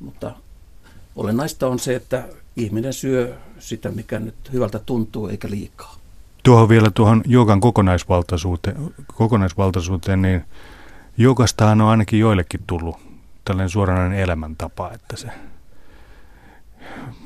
Mutta 0.00 0.32
olennaista 1.16 1.68
on 1.68 1.78
se, 1.78 1.94
että 1.94 2.28
ihminen 2.56 2.92
syö 2.92 3.36
sitä, 3.58 3.90
mikä 3.90 4.18
nyt 4.18 4.52
hyvältä 4.52 4.78
tuntuu, 4.78 5.28
eikä 5.28 5.50
liikaa. 5.50 5.96
Tuohon 6.42 6.68
vielä 6.68 6.90
tuohon 6.90 7.22
joogan 7.26 7.60
kokonaisvaltaisuuteen, 7.60 8.94
kokonaisvaltaisuuteen 9.14 10.22
niin 10.22 10.44
joogastahan 11.16 11.80
on 11.80 11.88
ainakin 11.88 12.20
joillekin 12.20 12.60
tullut 12.66 12.96
tällainen 13.44 13.70
suoranainen 13.70 14.18
elämäntapa, 14.18 14.92
että 14.92 15.16
se 15.16 15.28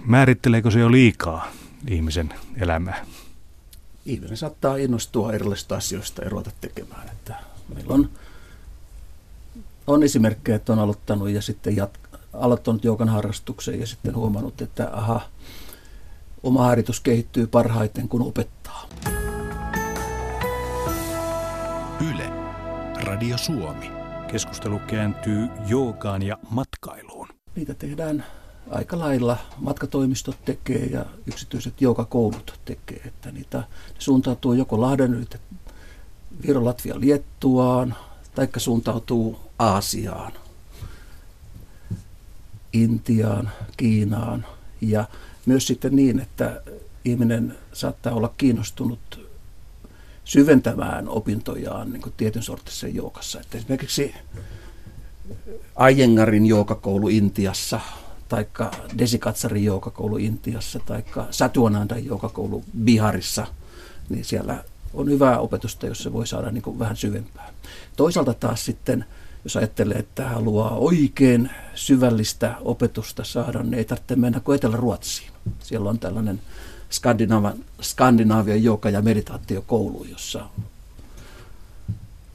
Määritteleekö 0.07 0.71
se 0.71 0.81
jo 0.81 0.91
liikaa 0.91 1.49
ihmisen 1.89 2.35
elämää? 2.57 3.05
Ihminen 4.07 4.37
saattaa 4.37 4.77
innostua 4.77 5.33
erilaisista 5.33 5.77
asioista 5.77 6.23
ja 6.23 6.31
ruveta 6.31 6.51
tekemään. 6.61 7.09
Että 7.09 7.35
meillä 7.75 7.95
on, 7.95 8.11
on 9.87 10.03
esimerkkejä, 10.03 10.57
että 10.57 10.73
on 10.73 10.79
aloittanut 10.79 11.31
ja 11.31 11.43
sitten 11.43 11.77
jat, 11.77 11.99
aloittanut 12.33 12.85
joukan 12.85 13.09
harrastuksen 13.09 13.81
ja 13.81 13.87
sitten 13.87 14.15
huomannut, 14.15 14.61
että 14.61 14.91
aha, 14.93 15.21
oma 16.43 16.65
harjoitus 16.65 17.01
kehittyy 17.01 17.47
parhaiten, 17.47 18.09
kun 18.09 18.23
opettaa. 18.23 18.89
Yle, 22.11 22.31
Radio 23.05 23.39
Suomi. 23.39 23.91
Keskustelu 24.29 24.79
kääntyy 24.87 25.49
joogaan 25.69 26.23
ja 26.23 26.39
matkailuun. 26.51 27.29
Niitä 27.55 27.75
tehdään 27.75 28.25
aika 28.71 28.99
lailla. 28.99 29.39
Matkatoimistot 29.59 30.37
tekee 30.45 30.87
ja 30.87 31.05
yksityiset 31.27 31.81
joukakoulut 31.81 32.61
tekee. 32.65 33.03
Että 33.07 33.33
niitä 33.33 33.63
suuntautuu 33.99 34.53
joko 34.53 34.81
Lahden 34.81 35.15
yli 35.15 35.27
Viro, 36.47 36.65
Latvia, 36.65 37.01
Liettuaan, 37.01 37.95
taikka 38.35 38.61
suuntautuu 38.61 39.41
Aasiaan, 39.59 40.33
Intiaan, 42.73 43.51
Kiinaan 43.77 44.47
ja 44.81 45.05
myös 45.47 45.67
sitten 45.67 45.97
niin, 45.97 46.21
että 46.21 46.63
ihminen 47.05 47.59
saattaa 47.73 48.13
olla 48.13 48.35
kiinnostunut 48.39 49.27
syventämään 50.25 51.09
opintojaan 51.09 51.93
niin 51.93 52.03
tietyn 52.17 52.43
sorttisessa 52.43 52.89
joukassa. 52.89 53.41
Että 53.41 53.59
esimerkiksi 53.59 54.15
Ayengarin 55.77 56.47
joukakoulu 56.47 57.09
Intiassa, 57.09 57.81
tai 58.29 58.47
Desikatsarin 58.99 59.65
joukakoulu 59.65 60.17
Intiassa, 60.17 60.81
tai 60.87 61.05
Satuanandan 61.31 62.05
joukakoulu 62.05 62.65
Biharissa, 62.85 63.47
niin 64.09 64.25
siellä 64.25 64.65
on 64.95 65.11
hyvää 65.11 65.39
opetusta, 65.39 65.87
jos 65.87 66.03
se 66.03 66.13
voi 66.13 66.27
saada 66.27 66.51
niin 66.51 66.63
kuin 66.63 66.79
vähän 66.79 66.97
syvempää. 66.97 67.51
Toisaalta 67.97 68.35
taas 68.35 68.65
sitten, 68.65 69.05
jos 69.45 69.57
ajattelee, 69.57 69.99
että 69.99 70.29
haluaa 70.29 70.71
oikein 70.71 71.51
syvällistä 71.75 72.55
opetusta 72.61 73.25
saada, 73.25 73.63
niin 73.63 73.75
ei 73.75 73.85
tarvitse 73.85 74.17
mennä 74.17 74.41
kuin 74.41 74.57
Etelä-Ruotsiin. 74.57 75.31
Siellä 75.59 75.91
on 75.91 75.99
tällainen 75.99 76.41
Skandinaavian, 76.91 77.65
Skandinaavian 77.83 78.63
joka- 78.63 78.91
ja 78.91 79.03
meditaatiokoulu, 79.03 80.05
jossa 80.05 80.47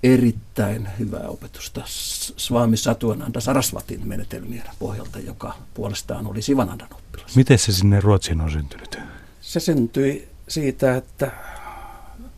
erittäin 0.03 0.89
hyvää 0.99 1.27
opetusta 1.27 1.81
Swami 2.37 2.77
Satuananda 2.77 3.39
Sarasvatin 3.41 4.07
menetelmien 4.07 4.63
pohjalta, 4.79 5.19
joka 5.19 5.55
puolestaan 5.73 6.27
oli 6.27 6.41
Sivanandan 6.41 6.87
oppilas. 6.91 7.35
Miten 7.35 7.59
se 7.59 7.71
sinne 7.71 7.99
Ruotsiin 7.99 8.41
on 8.41 8.51
syntynyt? 8.51 8.99
Se 9.41 9.59
syntyi 9.59 10.29
siitä, 10.47 10.95
että 10.95 11.31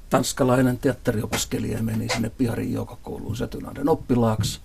tanskalainen 0.10 0.77
teatteriopiskelija 0.77 1.84
meni 1.84 2.10
sinne 2.10 2.29
Piharin 2.29 2.74
joukokouluun 2.74 3.38
Satuanandan 3.38 3.89
oppilaaksi, 3.89 4.60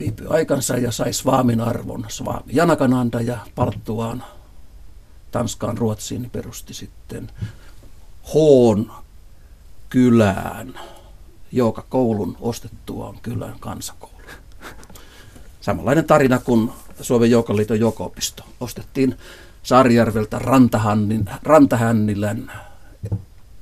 viipyi 0.00 0.26
aikansa 0.26 0.76
ja 0.76 0.92
sai 0.92 1.12
Svaamin 1.12 1.60
arvon. 1.60 2.04
Svaami 2.08 2.52
Janakananda 2.52 3.20
ja 3.20 3.38
palttuaan 3.54 4.24
Tanskaan, 5.30 5.78
Ruotsiin, 5.78 6.30
perusti 6.30 6.74
sitten 6.74 7.30
Hoon 8.34 8.92
kylään 9.88 10.74
joka 11.52 11.84
koulun 11.88 12.36
ostettuaan 12.40 13.16
kylän 13.22 13.56
kansakoulu. 13.60 14.14
Samanlainen 15.60 16.04
tarina 16.04 16.38
kuin 16.38 16.70
Suomen 17.00 17.30
Joukaliiton 17.30 17.80
joukoopisto. 17.80 18.42
Ostettiin 18.60 19.16
Saarijärveltä 19.62 20.38
Rantahännin, 20.38 21.30
Rantahännilän 21.42 22.52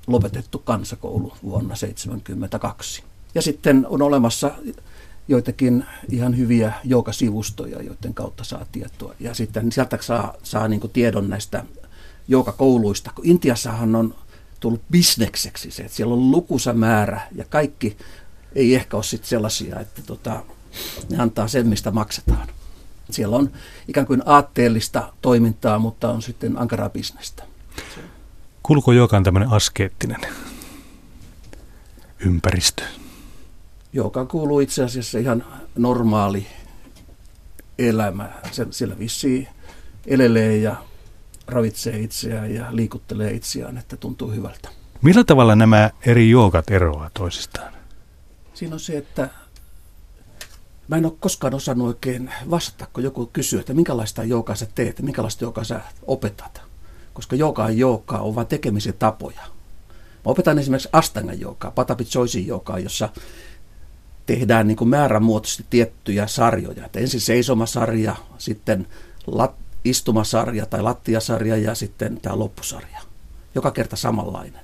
lopetettu 0.06 0.58
kansakoulu 0.58 1.32
vuonna 1.42 1.74
1972. 1.74 3.02
Ja 3.34 3.42
sitten 3.42 3.86
on 3.88 4.02
olemassa 4.02 4.50
joitakin 5.28 5.84
ihan 6.08 6.36
hyviä 6.36 6.72
joukasivustoja, 6.84 7.82
joiden 7.82 8.14
kautta 8.14 8.44
saa 8.44 8.66
tietoa. 8.72 9.14
Ja 9.20 9.34
sitten 9.34 9.72
sieltä 9.72 9.98
saa, 10.00 10.34
saa 10.42 10.68
niin 10.68 10.90
tiedon 10.92 11.28
näistä 11.28 11.64
joukakouluista. 12.28 13.10
Intiassahan 13.22 13.96
on 13.96 14.14
tullut 14.60 14.82
bisnekseksi 14.90 15.70
se, 15.70 15.82
että 15.82 15.96
siellä 15.96 16.14
on 16.14 16.30
lukuisa 16.30 16.72
määrä 16.72 17.20
ja 17.34 17.44
kaikki 17.44 17.96
ei 18.54 18.74
ehkä 18.74 18.96
ole 18.96 19.04
sitten 19.04 19.28
sellaisia, 19.28 19.80
että 19.80 20.02
tota, 20.02 20.42
ne 21.10 21.18
antaa 21.18 21.48
sen, 21.48 21.66
mistä 21.66 21.90
maksetaan. 21.90 22.48
Siellä 23.10 23.36
on 23.36 23.50
ikään 23.88 24.06
kuin 24.06 24.22
aatteellista 24.26 25.12
toimintaa, 25.22 25.78
mutta 25.78 26.10
on 26.10 26.22
sitten 26.22 26.58
ankaraa 26.58 26.90
bisnestä. 26.90 27.42
Kulko 28.62 28.92
joka 28.92 29.20
tämmöinen 29.22 29.50
askeettinen 29.50 30.20
ympäristö? 32.18 32.82
Joka 33.92 34.26
kuuluu 34.26 34.60
itse 34.60 34.84
asiassa 34.84 35.18
ihan 35.18 35.44
normaali 35.76 36.46
elämä. 37.78 38.28
Siellä 38.70 38.98
vissiin 38.98 39.48
elelee 40.06 40.56
ja 40.56 40.76
ravitsee 41.48 41.98
itseään 41.98 42.54
ja 42.54 42.66
liikuttelee 42.70 43.30
itseään, 43.30 43.78
että 43.78 43.96
tuntuu 43.96 44.30
hyvältä. 44.30 44.68
Millä 45.02 45.24
tavalla 45.24 45.56
nämä 45.56 45.90
eri 46.06 46.30
joogat 46.30 46.70
eroavat 46.70 47.14
toisistaan? 47.14 47.72
Siinä 48.54 48.74
on 48.74 48.80
se, 48.80 48.96
että 48.96 49.28
mä 50.88 50.96
en 50.96 51.06
ole 51.06 51.12
koskaan 51.20 51.54
osannut 51.54 51.88
oikein 51.88 52.30
vastata, 52.50 52.86
kun 52.92 53.04
joku 53.04 53.30
kysyy, 53.32 53.60
että 53.60 53.74
minkälaista 53.74 54.24
joogaa 54.24 54.56
sä 54.56 54.66
teet, 54.74 55.02
minkälaista 55.02 55.44
joogaa 55.44 55.64
sä 55.64 55.80
opetat. 56.06 56.60
Koska 57.14 57.36
jooga 57.36 57.62
ja 57.62 57.70
jooga 57.70 58.18
on 58.18 58.34
vain 58.34 58.46
tekemisen 58.46 58.94
tapoja. 58.98 59.40
Mä 60.24 60.24
opetan 60.24 60.58
esimerkiksi 60.58 60.88
Astangan 60.92 61.40
joogaa, 61.40 61.70
Patapi 61.70 62.04
Choisin 62.04 62.46
joogaa, 62.46 62.78
jossa 62.78 63.08
tehdään 64.26 64.68
niin 64.68 64.76
kuin 64.76 64.88
määrämuotoisesti 64.88 65.66
tiettyjä 65.70 66.26
sarjoja. 66.26 66.86
Että 66.86 67.00
ensin 67.00 67.20
seisomasarja, 67.20 68.16
sitten 68.38 68.86
lat, 69.26 69.54
istumasarja 69.90 70.66
tai 70.66 70.82
lattiasarja 70.82 71.56
ja 71.56 71.74
sitten 71.74 72.20
tämä 72.20 72.38
loppusarja. 72.38 72.98
Joka 73.54 73.70
kerta 73.70 73.96
samanlainen. 73.96 74.62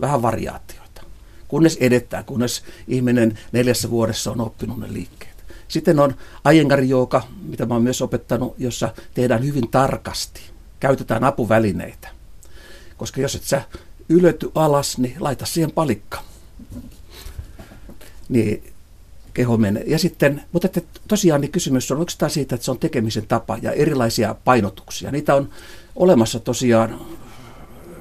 Vähän 0.00 0.22
variaatioita. 0.22 1.02
Kunnes 1.48 1.76
edetään, 1.80 2.24
kunnes 2.24 2.62
ihminen 2.88 3.38
neljässä 3.52 3.90
vuodessa 3.90 4.30
on 4.30 4.40
oppinut 4.40 4.80
ne 4.80 4.92
liikkeet. 4.92 5.44
Sitten 5.68 6.00
on 6.00 6.14
Ajengarin 6.44 6.88
jooga, 6.88 7.22
mitä 7.42 7.66
mä 7.66 7.74
oon 7.74 7.82
myös 7.82 8.02
opettanut, 8.02 8.54
jossa 8.58 8.94
tehdään 9.14 9.44
hyvin 9.44 9.68
tarkasti. 9.70 10.40
Käytetään 10.80 11.24
apuvälineitä. 11.24 12.08
Koska 12.96 13.20
jos 13.20 13.34
et 13.34 13.42
sä 13.42 13.62
ylety 14.08 14.50
alas, 14.54 14.98
niin 14.98 15.16
laita 15.18 15.46
siihen 15.46 15.72
palikka. 15.72 16.22
Niin 18.28 18.72
keho 19.36 19.56
menee. 19.56 19.84
Ja 19.86 19.98
sitten, 19.98 20.42
mutta 20.52 20.66
että 20.66 20.80
tosiaan 21.08 21.40
niin 21.40 21.52
kysymys 21.52 21.90
on 21.90 21.98
oikeastaan 21.98 22.30
siitä, 22.30 22.54
että 22.54 22.64
se 22.64 22.70
on 22.70 22.78
tekemisen 22.78 23.26
tapa 23.26 23.58
ja 23.62 23.72
erilaisia 23.72 24.34
painotuksia. 24.44 25.10
Niitä 25.10 25.34
on 25.34 25.48
olemassa 25.96 26.40
tosiaan, 26.40 27.00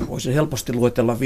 voisi 0.09 0.33
helposti 0.33 0.73
luetella 0.73 1.17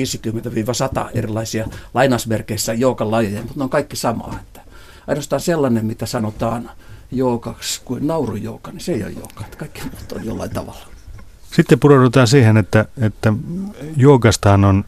50-100 1.06 1.10
erilaisia 1.14 1.68
lainausmerkeissä 1.94 2.74
joukan 2.74 3.12
lajeja, 3.12 3.42
mutta 3.42 3.54
ne 3.58 3.64
on 3.64 3.70
kaikki 3.70 3.96
samaa. 3.96 4.40
Että 4.42 4.62
ainoastaan 5.08 5.42
sellainen, 5.42 5.86
mitä 5.86 6.06
sanotaan 6.06 6.70
joukaksi 7.12 7.82
kuin 7.86 8.08
naurujouka, 8.08 8.72
niin 8.72 8.82
se 8.82 8.94
ei 8.94 9.04
ole 9.04 9.12
jouka. 9.12 9.46
Että 9.46 9.58
kaikki 9.58 9.82
muut 9.82 10.12
on 10.12 10.26
jollain 10.26 10.52
tavalla. 10.52 10.88
Sitten 11.52 11.80
pureudutaan 11.80 12.28
siihen, 12.28 12.58
että, 12.58 12.86
että 13.02 13.34
joukastahan 13.98 14.66
on 14.66 14.86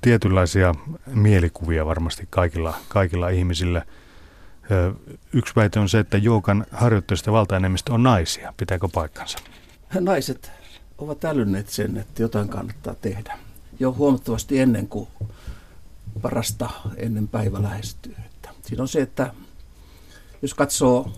tietynlaisia 0.00 0.74
mielikuvia 1.06 1.86
varmasti 1.86 2.26
kaikilla, 2.30 2.74
kaikilla 2.88 3.28
ihmisillä– 3.28 3.82
Yksi 5.32 5.56
väite 5.56 5.80
on 5.80 5.88
se, 5.88 5.98
että 5.98 6.18
joukan 6.18 6.66
harjoittajista 6.72 7.32
valtaenemmistö 7.32 7.92
on 7.92 8.02
naisia. 8.02 8.54
Pitääkö 8.56 8.88
paikkansa? 8.94 9.38
Naiset 10.00 10.52
ovat 10.98 11.24
älynneet 11.24 11.68
sen, 11.68 11.96
että 11.96 12.22
jotain 12.22 12.48
kannattaa 12.48 12.94
tehdä. 12.94 13.38
Jo 13.80 13.92
huomattavasti 13.92 14.58
ennen 14.58 14.88
kuin 14.88 15.08
parasta 16.22 16.70
ennen 16.96 17.28
päivä 17.28 17.62
lähestyy. 17.62 18.14
Että 18.26 18.48
siinä 18.62 18.82
on 18.82 18.88
se, 18.88 19.02
että 19.02 19.34
jos 20.42 20.54
katsoo 20.54 21.12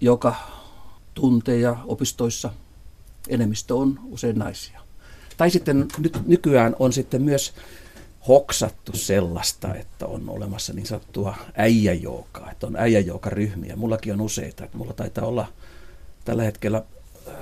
joka 0.00 0.34
tunteja 1.14 1.76
opistoissa, 1.84 2.50
enemmistö 3.28 3.74
on 3.74 4.00
usein 4.04 4.38
naisia. 4.38 4.80
Tai 5.36 5.50
sitten 5.50 5.88
nyt 5.98 6.26
nykyään 6.26 6.76
on 6.78 6.92
sitten 6.92 7.22
myös 7.22 7.54
hoksattu 8.28 8.96
sellaista, 8.96 9.74
että 9.74 10.06
on 10.06 10.28
olemassa 10.28 10.72
niin 10.72 10.86
sanottua 10.86 11.34
äijäjoukaa, 11.56 12.50
että 12.50 12.66
on 12.66 12.76
äijäjoukaryhmiä. 12.76 13.76
Mullakin 13.76 14.12
on 14.12 14.20
useita, 14.20 14.64
että 14.64 14.76
mulla 14.76 14.92
taitaa 14.92 15.24
olla 15.24 15.46
tällä 16.24 16.42
hetkellä 16.42 16.82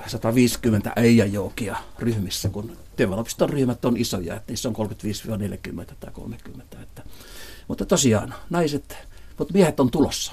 150 0.07 0.93
äijäjoukia 0.95 1.75
ryhmissä, 1.99 2.49
kun 2.49 2.77
työväenopiston 2.95 3.49
ryhmät 3.49 3.85
on 3.85 3.97
isoja, 3.97 4.35
että 4.35 4.51
niissä 4.51 4.69
on 4.69 4.75
35-40 4.75 5.93
tai 5.99 6.11
30. 6.13 6.81
Että, 6.81 7.03
mutta 7.67 7.85
tosiaan 7.85 8.33
naiset, 8.49 8.97
mutta 9.37 9.53
miehet 9.53 9.79
on 9.79 9.91
tulossa. 9.91 10.31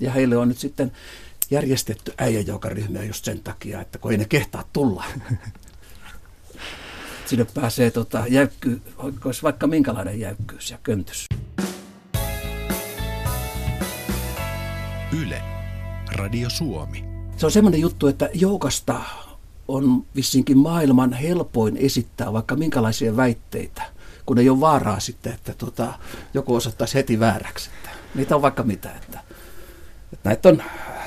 Ja 0.00 0.12
heille 0.12 0.36
on 0.36 0.48
nyt 0.48 0.58
sitten 0.58 0.92
järjestetty 1.50 2.12
äijäjoukaryhmiä 2.18 3.04
just 3.04 3.24
sen 3.24 3.40
takia, 3.40 3.80
että 3.80 3.98
kun 3.98 4.12
ei 4.12 4.18
ne 4.18 4.24
kehtaa 4.24 4.64
tulla. 4.72 5.04
Sinne 7.26 7.46
pääsee 7.54 7.90
tota, 7.90 8.24
jäykky, 8.28 8.80
olisi 9.24 9.42
vaikka 9.42 9.66
minkälainen 9.66 10.20
jäykkyys 10.20 10.70
ja 10.70 10.78
köntys. 10.82 11.26
Yle, 15.22 15.42
Radio 16.16 16.50
Suomi. 16.50 17.04
Se 17.36 17.46
on 17.46 17.52
semmoinen 17.52 17.80
juttu, 17.80 18.06
että 18.06 18.28
joukasta 18.34 19.00
on 19.68 20.04
vissinkin 20.16 20.58
maailman 20.58 21.12
helpoin 21.12 21.76
esittää 21.76 22.32
vaikka 22.32 22.56
minkälaisia 22.56 23.16
väitteitä, 23.16 23.82
kun 24.26 24.38
ei 24.38 24.48
ole 24.48 24.60
vaaraa 24.60 25.00
sitten, 25.00 25.32
että 25.32 25.54
tota, 25.58 25.94
joku 26.34 26.54
osoittaisi 26.54 26.94
heti 26.94 27.20
vääräksi. 27.20 27.70
Että 27.76 27.90
niitä 28.14 28.36
on 28.36 28.42
vaikka 28.42 28.62
mitä. 28.62 28.90
Että, 28.90 29.20
että 30.12 30.28
näitä 30.28 30.48
on, 30.48 30.62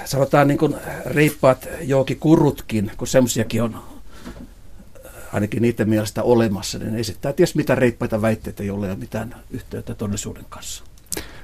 sanotaan 0.06 0.48
niin 0.48 0.58
kuin 0.58 0.76
riippaat 1.06 1.68
kurutkin, 2.20 2.92
kun 2.98 3.08
semmoisiakin 3.08 3.64
on 3.64 3.95
ainakin 5.36 5.62
niiden 5.62 5.90
mielestä 5.90 6.24
olemassa, 6.24 6.80
niin 6.80 6.94
ne 6.94 7.00
esittää 7.00 7.34
ties 7.34 7.56
mitä 7.56 7.76
reippaita 7.76 8.22
väitteitä, 8.22 8.64
joilla 8.64 8.86
ei 8.86 8.92
ole 8.92 9.00
mitään 9.00 9.36
yhteyttä 9.52 9.96
todellisuuden 9.96 10.46
kanssa. 10.50 10.84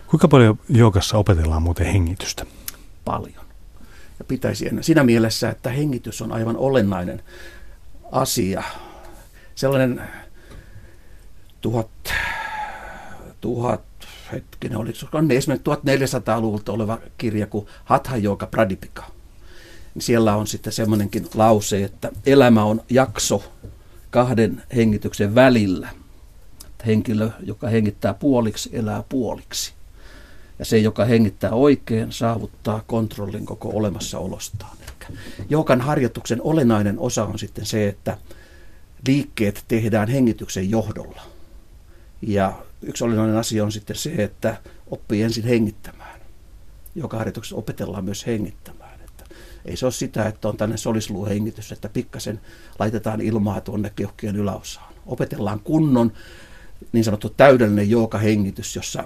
Kuinka 0.07 0.27
paljon 0.27 0.59
joogassa 0.69 1.17
opetellaan 1.17 1.61
muuten 1.61 1.85
hengitystä? 1.85 2.45
Paljon. 3.05 3.45
Ja 4.19 4.25
pitäisi 4.25 4.67
ennen. 4.67 4.83
Siinä 4.83 5.03
mielessä, 5.03 5.49
että 5.49 5.69
hengitys 5.69 6.21
on 6.21 6.31
aivan 6.31 6.57
olennainen 6.57 7.23
asia. 8.11 8.63
Sellainen 9.55 10.01
tuhat, 11.61 11.89
tuhat 13.41 13.81
hetkinen, 14.31 14.77
oliko 14.77 14.97
se 14.97 15.07
esimerkiksi 15.35 15.71
1400-luvulta 15.71 16.71
oleva 16.71 16.99
kirja 17.17 17.47
kuin 17.47 17.67
Hatha 17.85 18.17
Yoga 18.17 18.47
Pradipika. 18.47 19.03
Siellä 19.99 20.35
on 20.35 20.47
sitten 20.47 20.73
semmoinenkin 20.73 21.27
lause, 21.33 21.83
että 21.83 22.11
elämä 22.25 22.63
on 22.63 22.81
jakso 22.89 23.43
kahden 24.11 24.63
hengityksen 24.75 25.35
välillä. 25.35 25.89
Henkilö, 26.85 27.29
joka 27.43 27.67
hengittää 27.67 28.13
puoliksi, 28.13 28.69
elää 28.73 29.03
puoliksi. 29.09 29.73
Ja 30.59 30.65
se, 30.65 30.77
joka 30.77 31.05
hengittää 31.05 31.51
oikein, 31.51 32.11
saavuttaa 32.11 32.83
kontrollin 32.87 33.45
koko 33.45 33.69
olemassaolostaan. 33.73 34.77
Joukan 35.49 35.81
harjoituksen 35.81 36.41
olennainen 36.41 36.99
osa 36.99 37.25
on 37.25 37.39
sitten 37.39 37.65
se, 37.65 37.87
että 37.87 38.17
liikkeet 39.07 39.65
tehdään 39.67 40.07
hengityksen 40.07 40.69
johdolla. 40.69 41.21
Ja 42.21 42.53
yksi 42.81 43.03
olennainen 43.03 43.37
asia 43.37 43.63
on 43.63 43.71
sitten 43.71 43.95
se, 43.95 44.13
että 44.17 44.57
oppii 44.87 45.23
ensin 45.23 45.43
hengittämään. 45.43 46.19
Joka 46.95 47.17
harjoituksessa 47.17 47.55
opetellaan 47.55 48.05
myös 48.05 48.25
hengittämään. 48.25 48.80
Ei 49.65 49.77
se 49.77 49.85
ole 49.85 49.91
sitä, 49.91 50.25
että 50.25 50.47
on 50.49 50.57
tänne 50.57 50.77
solisluuhengitys, 50.77 51.71
että 51.71 51.89
pikkasen 51.89 52.41
laitetaan 52.79 53.21
ilmaa 53.21 53.61
tuonne 53.61 53.91
keuhkien 53.95 54.35
yläosaan. 54.35 54.93
Opetellaan 55.05 55.59
kunnon 55.59 56.11
niin 56.91 57.03
sanottu 57.03 57.29
täydellinen 57.29 57.89
joukahengitys, 57.89 58.75
jossa 58.75 59.03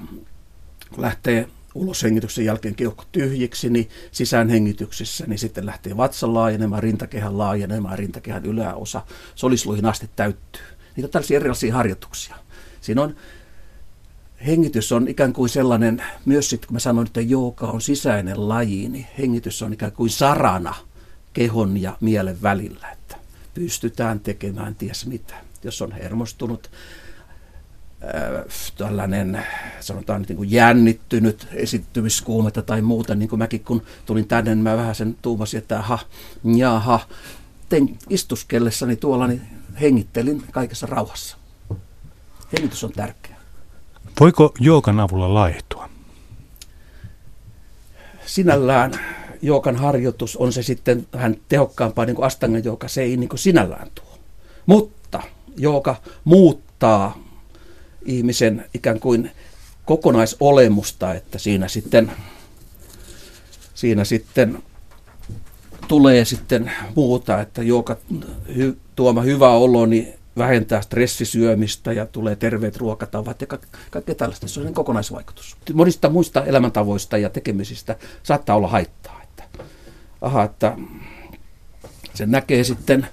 lähtee 0.98 1.48
uloshengityksen 1.76 2.46
jälkeen 2.46 2.76
keuhko 2.76 3.04
tyhjiksi, 3.12 3.70
niin 3.70 3.90
sisäänhengityksessä, 4.12 5.26
niin 5.28 5.40
sitten 5.40 5.66
lähtee 5.66 5.98
vatsa 5.98 6.34
laajenemaan, 6.34 6.84
rintakehän 6.84 7.38
laajenemaan, 7.38 8.00
rintakehän 8.00 8.46
yläosa 8.46 9.02
solisluihin 9.36 9.86
asti 9.86 10.10
täyttyy. 10.16 10.62
Niitä 10.96 11.08
on 11.08 11.12
tällaisia 11.12 11.36
erilaisia 11.36 11.74
harjoituksia. 11.74 12.36
Siinä 12.82 13.02
on 13.02 13.16
hengitys 14.48 14.92
on 14.92 15.08
ikään 15.08 15.34
kuin 15.34 15.50
sellainen, 15.50 16.04
myös 16.26 16.50
sitten 16.50 16.68
kun 16.68 16.76
mä 16.76 16.80
sanoin, 16.80 17.08
että 17.08 17.22
jooga 17.22 17.68
on 17.68 17.82
sisäinen 17.82 18.50
laji, 18.50 18.90
niin 18.90 19.08
hengitys 19.18 19.62
on 19.62 19.74
ikään 19.74 19.92
kuin 19.92 20.10
sarana 20.10 20.76
kehon 21.34 21.82
ja 21.82 21.98
mielen 22.02 22.42
välillä, 22.42 22.92
että 22.92 23.18
pystytään 23.54 24.20
tekemään 24.20 24.76
ties 24.76 25.06
mitä. 25.06 25.36
Jos 25.64 25.82
on 25.82 25.92
hermostunut, 25.92 26.72
äh, 28.04 28.46
tällainen, 28.78 29.46
sanotaan 29.80 30.22
niin 30.22 30.38
kuin 30.38 30.52
jännittynyt 30.52 31.48
esittymiskuumetta 31.54 32.62
tai 32.62 32.82
muuta, 32.82 33.16
niin 33.16 33.30
kuin 33.30 33.40
mäkin 33.40 33.64
kun 33.64 33.84
tulin 34.06 34.28
tänne, 34.28 34.56
niin 34.56 34.64
mä 34.64 34.78
vähän 34.78 34.96
sen 34.96 35.18
tuumasin, 35.22 35.58
että 35.58 35.80
aha, 35.80 36.00
jaha, 36.56 37.00
tein 37.70 37.98
istuskellessani 38.10 38.96
tuolla, 38.96 39.28
niin 39.28 39.42
hengittelin 39.82 40.44
kaikessa 40.52 40.88
rauhassa. 40.88 41.38
Hengitys 42.54 42.84
on 42.84 42.92
tärkeä. 42.92 43.35
Voiko 44.20 44.54
joogan 44.60 45.00
avulla 45.00 45.34
laihtua? 45.34 45.90
Sinällään 48.26 49.00
joogan 49.42 49.76
harjoitus 49.76 50.38
on 50.38 50.54
se 50.54 50.64
sitten 50.64 51.08
vähän 51.14 51.38
tehokkaampaa 51.50 52.06
niin 52.06 52.16
kuin 52.16 52.26
astangan 52.26 52.64
jooga, 52.64 52.88
se 52.88 53.02
ei 53.02 53.18
niin 53.18 53.30
kuin 53.30 53.40
sinällään 53.40 53.88
tuo. 53.96 54.18
Mutta 54.66 55.24
jooga 55.58 55.96
muuttaa 56.24 57.18
ihmisen 58.06 58.66
ikään 58.74 59.00
kuin 59.00 59.32
kokonaisolemusta, 59.86 61.14
että 61.14 61.40
siinä 61.40 61.68
sitten, 61.68 62.12
siinä 63.74 64.04
sitten 64.04 64.64
tulee 65.88 66.26
sitten 66.26 66.72
muuta, 66.96 67.42
että 67.42 67.64
joka 67.64 67.98
hy, 68.56 68.78
tuoma 68.96 69.22
hyvä 69.22 69.50
olo, 69.50 69.86
niin 69.86 70.14
vähentää 70.38 70.82
stressisyömistä 70.82 71.94
ja 71.94 72.06
tulee 72.06 72.36
terveet 72.36 72.78
ruokatavat 72.78 73.42
ja 73.42 73.48
kaikkea 73.90 74.16
tällaista. 74.16 74.48
Se 74.48 74.60
on 74.60 74.74
kokonaisvaikutus. 74.74 75.58
Monista 75.74 76.10
muista 76.10 76.46
elämäntavoista 76.46 77.18
ja 77.18 77.30
tekemisistä 77.30 77.96
saattaa 78.24 78.56
olla 78.56 78.68
haittaa. 78.68 79.22
Että, 79.24 79.44
aha, 80.22 80.44
että 80.44 80.78
se 82.14 82.26
näkee 82.26 82.64
sitten 82.64 83.08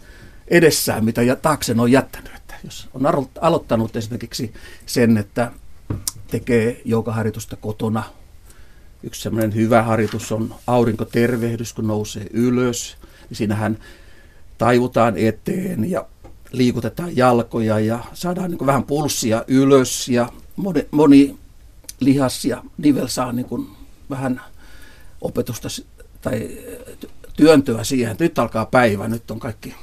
edessään, 0.48 1.04
mitä 1.04 1.22
ja 1.22 1.36
taakse 1.36 1.74
on 1.78 1.92
jättänyt. 1.92 2.34
Että 2.36 2.54
jos 2.64 2.88
on 2.94 3.02
aloittanut 3.40 3.96
esimerkiksi 3.96 4.52
sen, 4.86 5.16
että 5.16 5.50
tekee 6.30 6.80
joukaharjoitusta 6.84 7.56
kotona, 7.56 8.02
yksi 9.02 9.22
semmoinen 9.22 9.54
hyvä 9.54 9.82
harjoitus 9.82 10.32
on 10.32 10.54
aurinkotervehdys, 10.66 11.72
kun 11.72 11.86
nousee 11.86 12.26
ylös, 12.30 12.96
niin 13.28 13.36
siinähän 13.36 13.78
taivutaan 14.58 15.14
eteen 15.16 15.90
ja 15.90 16.06
liikutetaan 16.52 17.16
jalkoja 17.16 17.80
ja 17.80 18.04
saadaan 18.12 18.50
niin 18.50 18.66
vähän 18.66 18.84
pulssia 18.84 19.44
ylös 19.48 20.08
ja 20.08 20.32
moni, 20.56 20.88
moni 20.90 21.36
lihas 22.00 22.44
ja 22.44 22.62
nivel 22.78 23.06
saa 23.06 23.32
niin 23.32 23.46
kuin 23.46 23.68
vähän 24.10 24.40
opetusta 25.20 25.68
tai 26.20 26.58
työntöä 27.36 27.84
siihen, 27.84 28.16
nyt 28.18 28.38
alkaa 28.38 28.66
päivä, 28.66 29.08
nyt 29.08 29.30
on 29.30 29.40
kaikki 29.40 29.74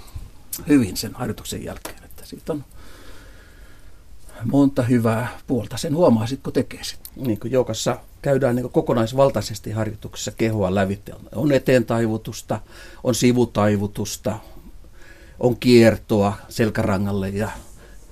hyvin 0.67 0.97
sen 0.97 1.13
harjoituksen 1.13 1.63
jälkeen. 1.63 2.03
Että 2.03 2.25
siitä 2.25 2.53
on 2.53 2.63
monta 4.43 4.83
hyvää 4.83 5.39
puolta. 5.47 5.77
Sen 5.77 5.95
huomaa 5.95 6.27
sitten, 6.27 6.43
kun 6.43 6.53
tekee 6.53 6.83
sitä. 6.83 7.09
Niin 7.15 7.39
kuin 7.39 7.51
jokassa 7.51 7.97
käydään 8.21 8.55
niin 8.55 8.69
kokonaisvaltaisesti 8.69 9.71
harjoituksessa 9.71 10.31
kehoa 10.31 10.75
lävitse. 10.75 11.13
On 11.35 11.51
eteen 11.51 11.85
taivutusta, 11.85 12.59
on 13.03 13.15
sivutaivutusta, 13.15 14.39
on 15.39 15.57
kiertoa 15.59 16.37
selkärangalle 16.49 17.29
ja 17.29 17.51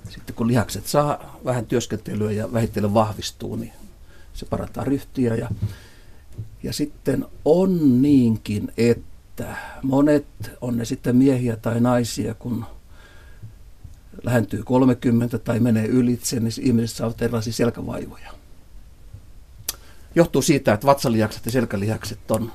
sitten 0.08 0.34
kun 0.34 0.48
lihakset 0.48 0.86
saa 0.86 1.38
vähän 1.44 1.66
työskentelyä 1.66 2.32
ja 2.32 2.52
vähitellen 2.52 2.94
vahvistuu, 2.94 3.56
niin 3.56 3.72
se 4.34 4.46
parantaa 4.46 4.84
ryhtiä. 4.84 5.34
Ja, 5.34 5.48
ja 6.62 6.72
sitten 6.72 7.26
on 7.44 8.02
niinkin, 8.02 8.72
että 8.76 9.56
monet, 9.82 10.26
on 10.60 10.76
ne 10.76 10.84
sitten 10.84 11.16
miehiä 11.16 11.56
tai 11.56 11.80
naisia, 11.80 12.34
kun 12.34 12.64
lähentyy 14.22 14.62
30 14.62 15.38
tai 15.38 15.60
menee 15.60 15.86
ylitse, 15.86 16.40
niin 16.40 16.52
ihmiset 16.60 16.96
saavat 16.96 17.22
erilaisia 17.22 17.52
selkävaivoja. 17.52 18.30
Johtuu 20.14 20.42
siitä, 20.42 20.72
että 20.72 20.86
vatsalihakset 20.86 21.46
ja 21.46 21.52
selkälihakset 21.52 22.30
on 22.30 22.52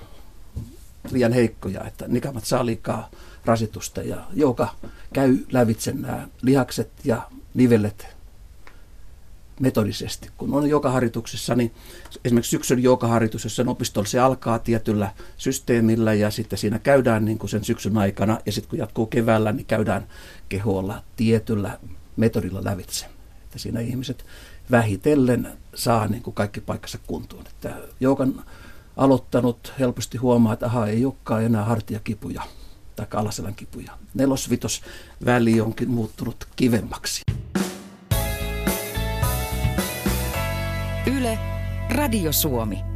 liian 1.11 1.33
heikkoja, 1.33 1.83
että 1.83 2.07
nikamat 2.07 2.45
saa 2.45 2.65
liikaa 2.65 3.09
rasitusta, 3.45 4.01
ja 4.01 4.17
joka 4.33 4.75
käy 5.13 5.37
lävitse 5.51 5.93
nämä 5.93 6.27
lihakset 6.41 6.91
ja 7.03 7.21
nivelet 7.53 8.07
metodisesti. 9.59 10.29
Kun 10.37 10.53
on 10.53 10.69
joka 10.69 10.91
harjoituksessa, 10.91 11.55
niin 11.55 11.71
esimerkiksi 12.25 12.51
syksyn 12.51 12.79
harjoitus, 13.01 13.43
jossa 13.43 13.63
opistolla 13.67 14.07
se 14.07 14.19
alkaa 14.19 14.59
tietyllä 14.59 15.11
systeemillä 15.37 16.13
ja 16.13 16.31
sitten 16.31 16.59
siinä 16.59 16.79
käydään 16.79 17.25
niin 17.25 17.37
kuin 17.37 17.49
sen 17.49 17.63
syksyn 17.63 17.97
aikana 17.97 18.39
ja 18.45 18.51
sitten 18.51 18.69
kun 18.69 18.79
jatkuu 18.79 19.05
keväällä, 19.05 19.51
niin 19.51 19.65
käydään 19.65 20.07
keholla 20.49 21.03
tietyllä 21.15 21.79
metodilla 22.15 22.63
lävitse. 22.63 23.05
Että 23.43 23.59
siinä 23.59 23.79
ihmiset 23.79 24.25
vähitellen 24.71 25.47
saa 25.75 26.07
niin 26.07 26.23
kuin 26.23 26.33
kaikki 26.33 26.61
paikkansa 26.61 26.97
kuntoon. 27.07 27.47
Että 27.47 27.75
joukan 27.99 28.43
aloittanut 28.97 29.73
helposti 29.79 30.17
huomaa, 30.17 30.53
että 30.53 30.65
aha, 30.65 30.87
ei 30.87 31.05
olekaan 31.05 31.43
enää 31.43 31.65
hartiakipuja 31.65 32.43
tai 32.95 33.07
alaselän 33.13 33.55
kipuja. 33.55 33.91
Nelosvitos 34.13 34.81
väli 35.25 35.61
onkin 35.61 35.89
muuttunut 35.89 36.47
kivemmaksi. 36.55 37.21
Yle, 41.17 41.39
Radio 41.89 42.31
Suomi. 42.31 42.92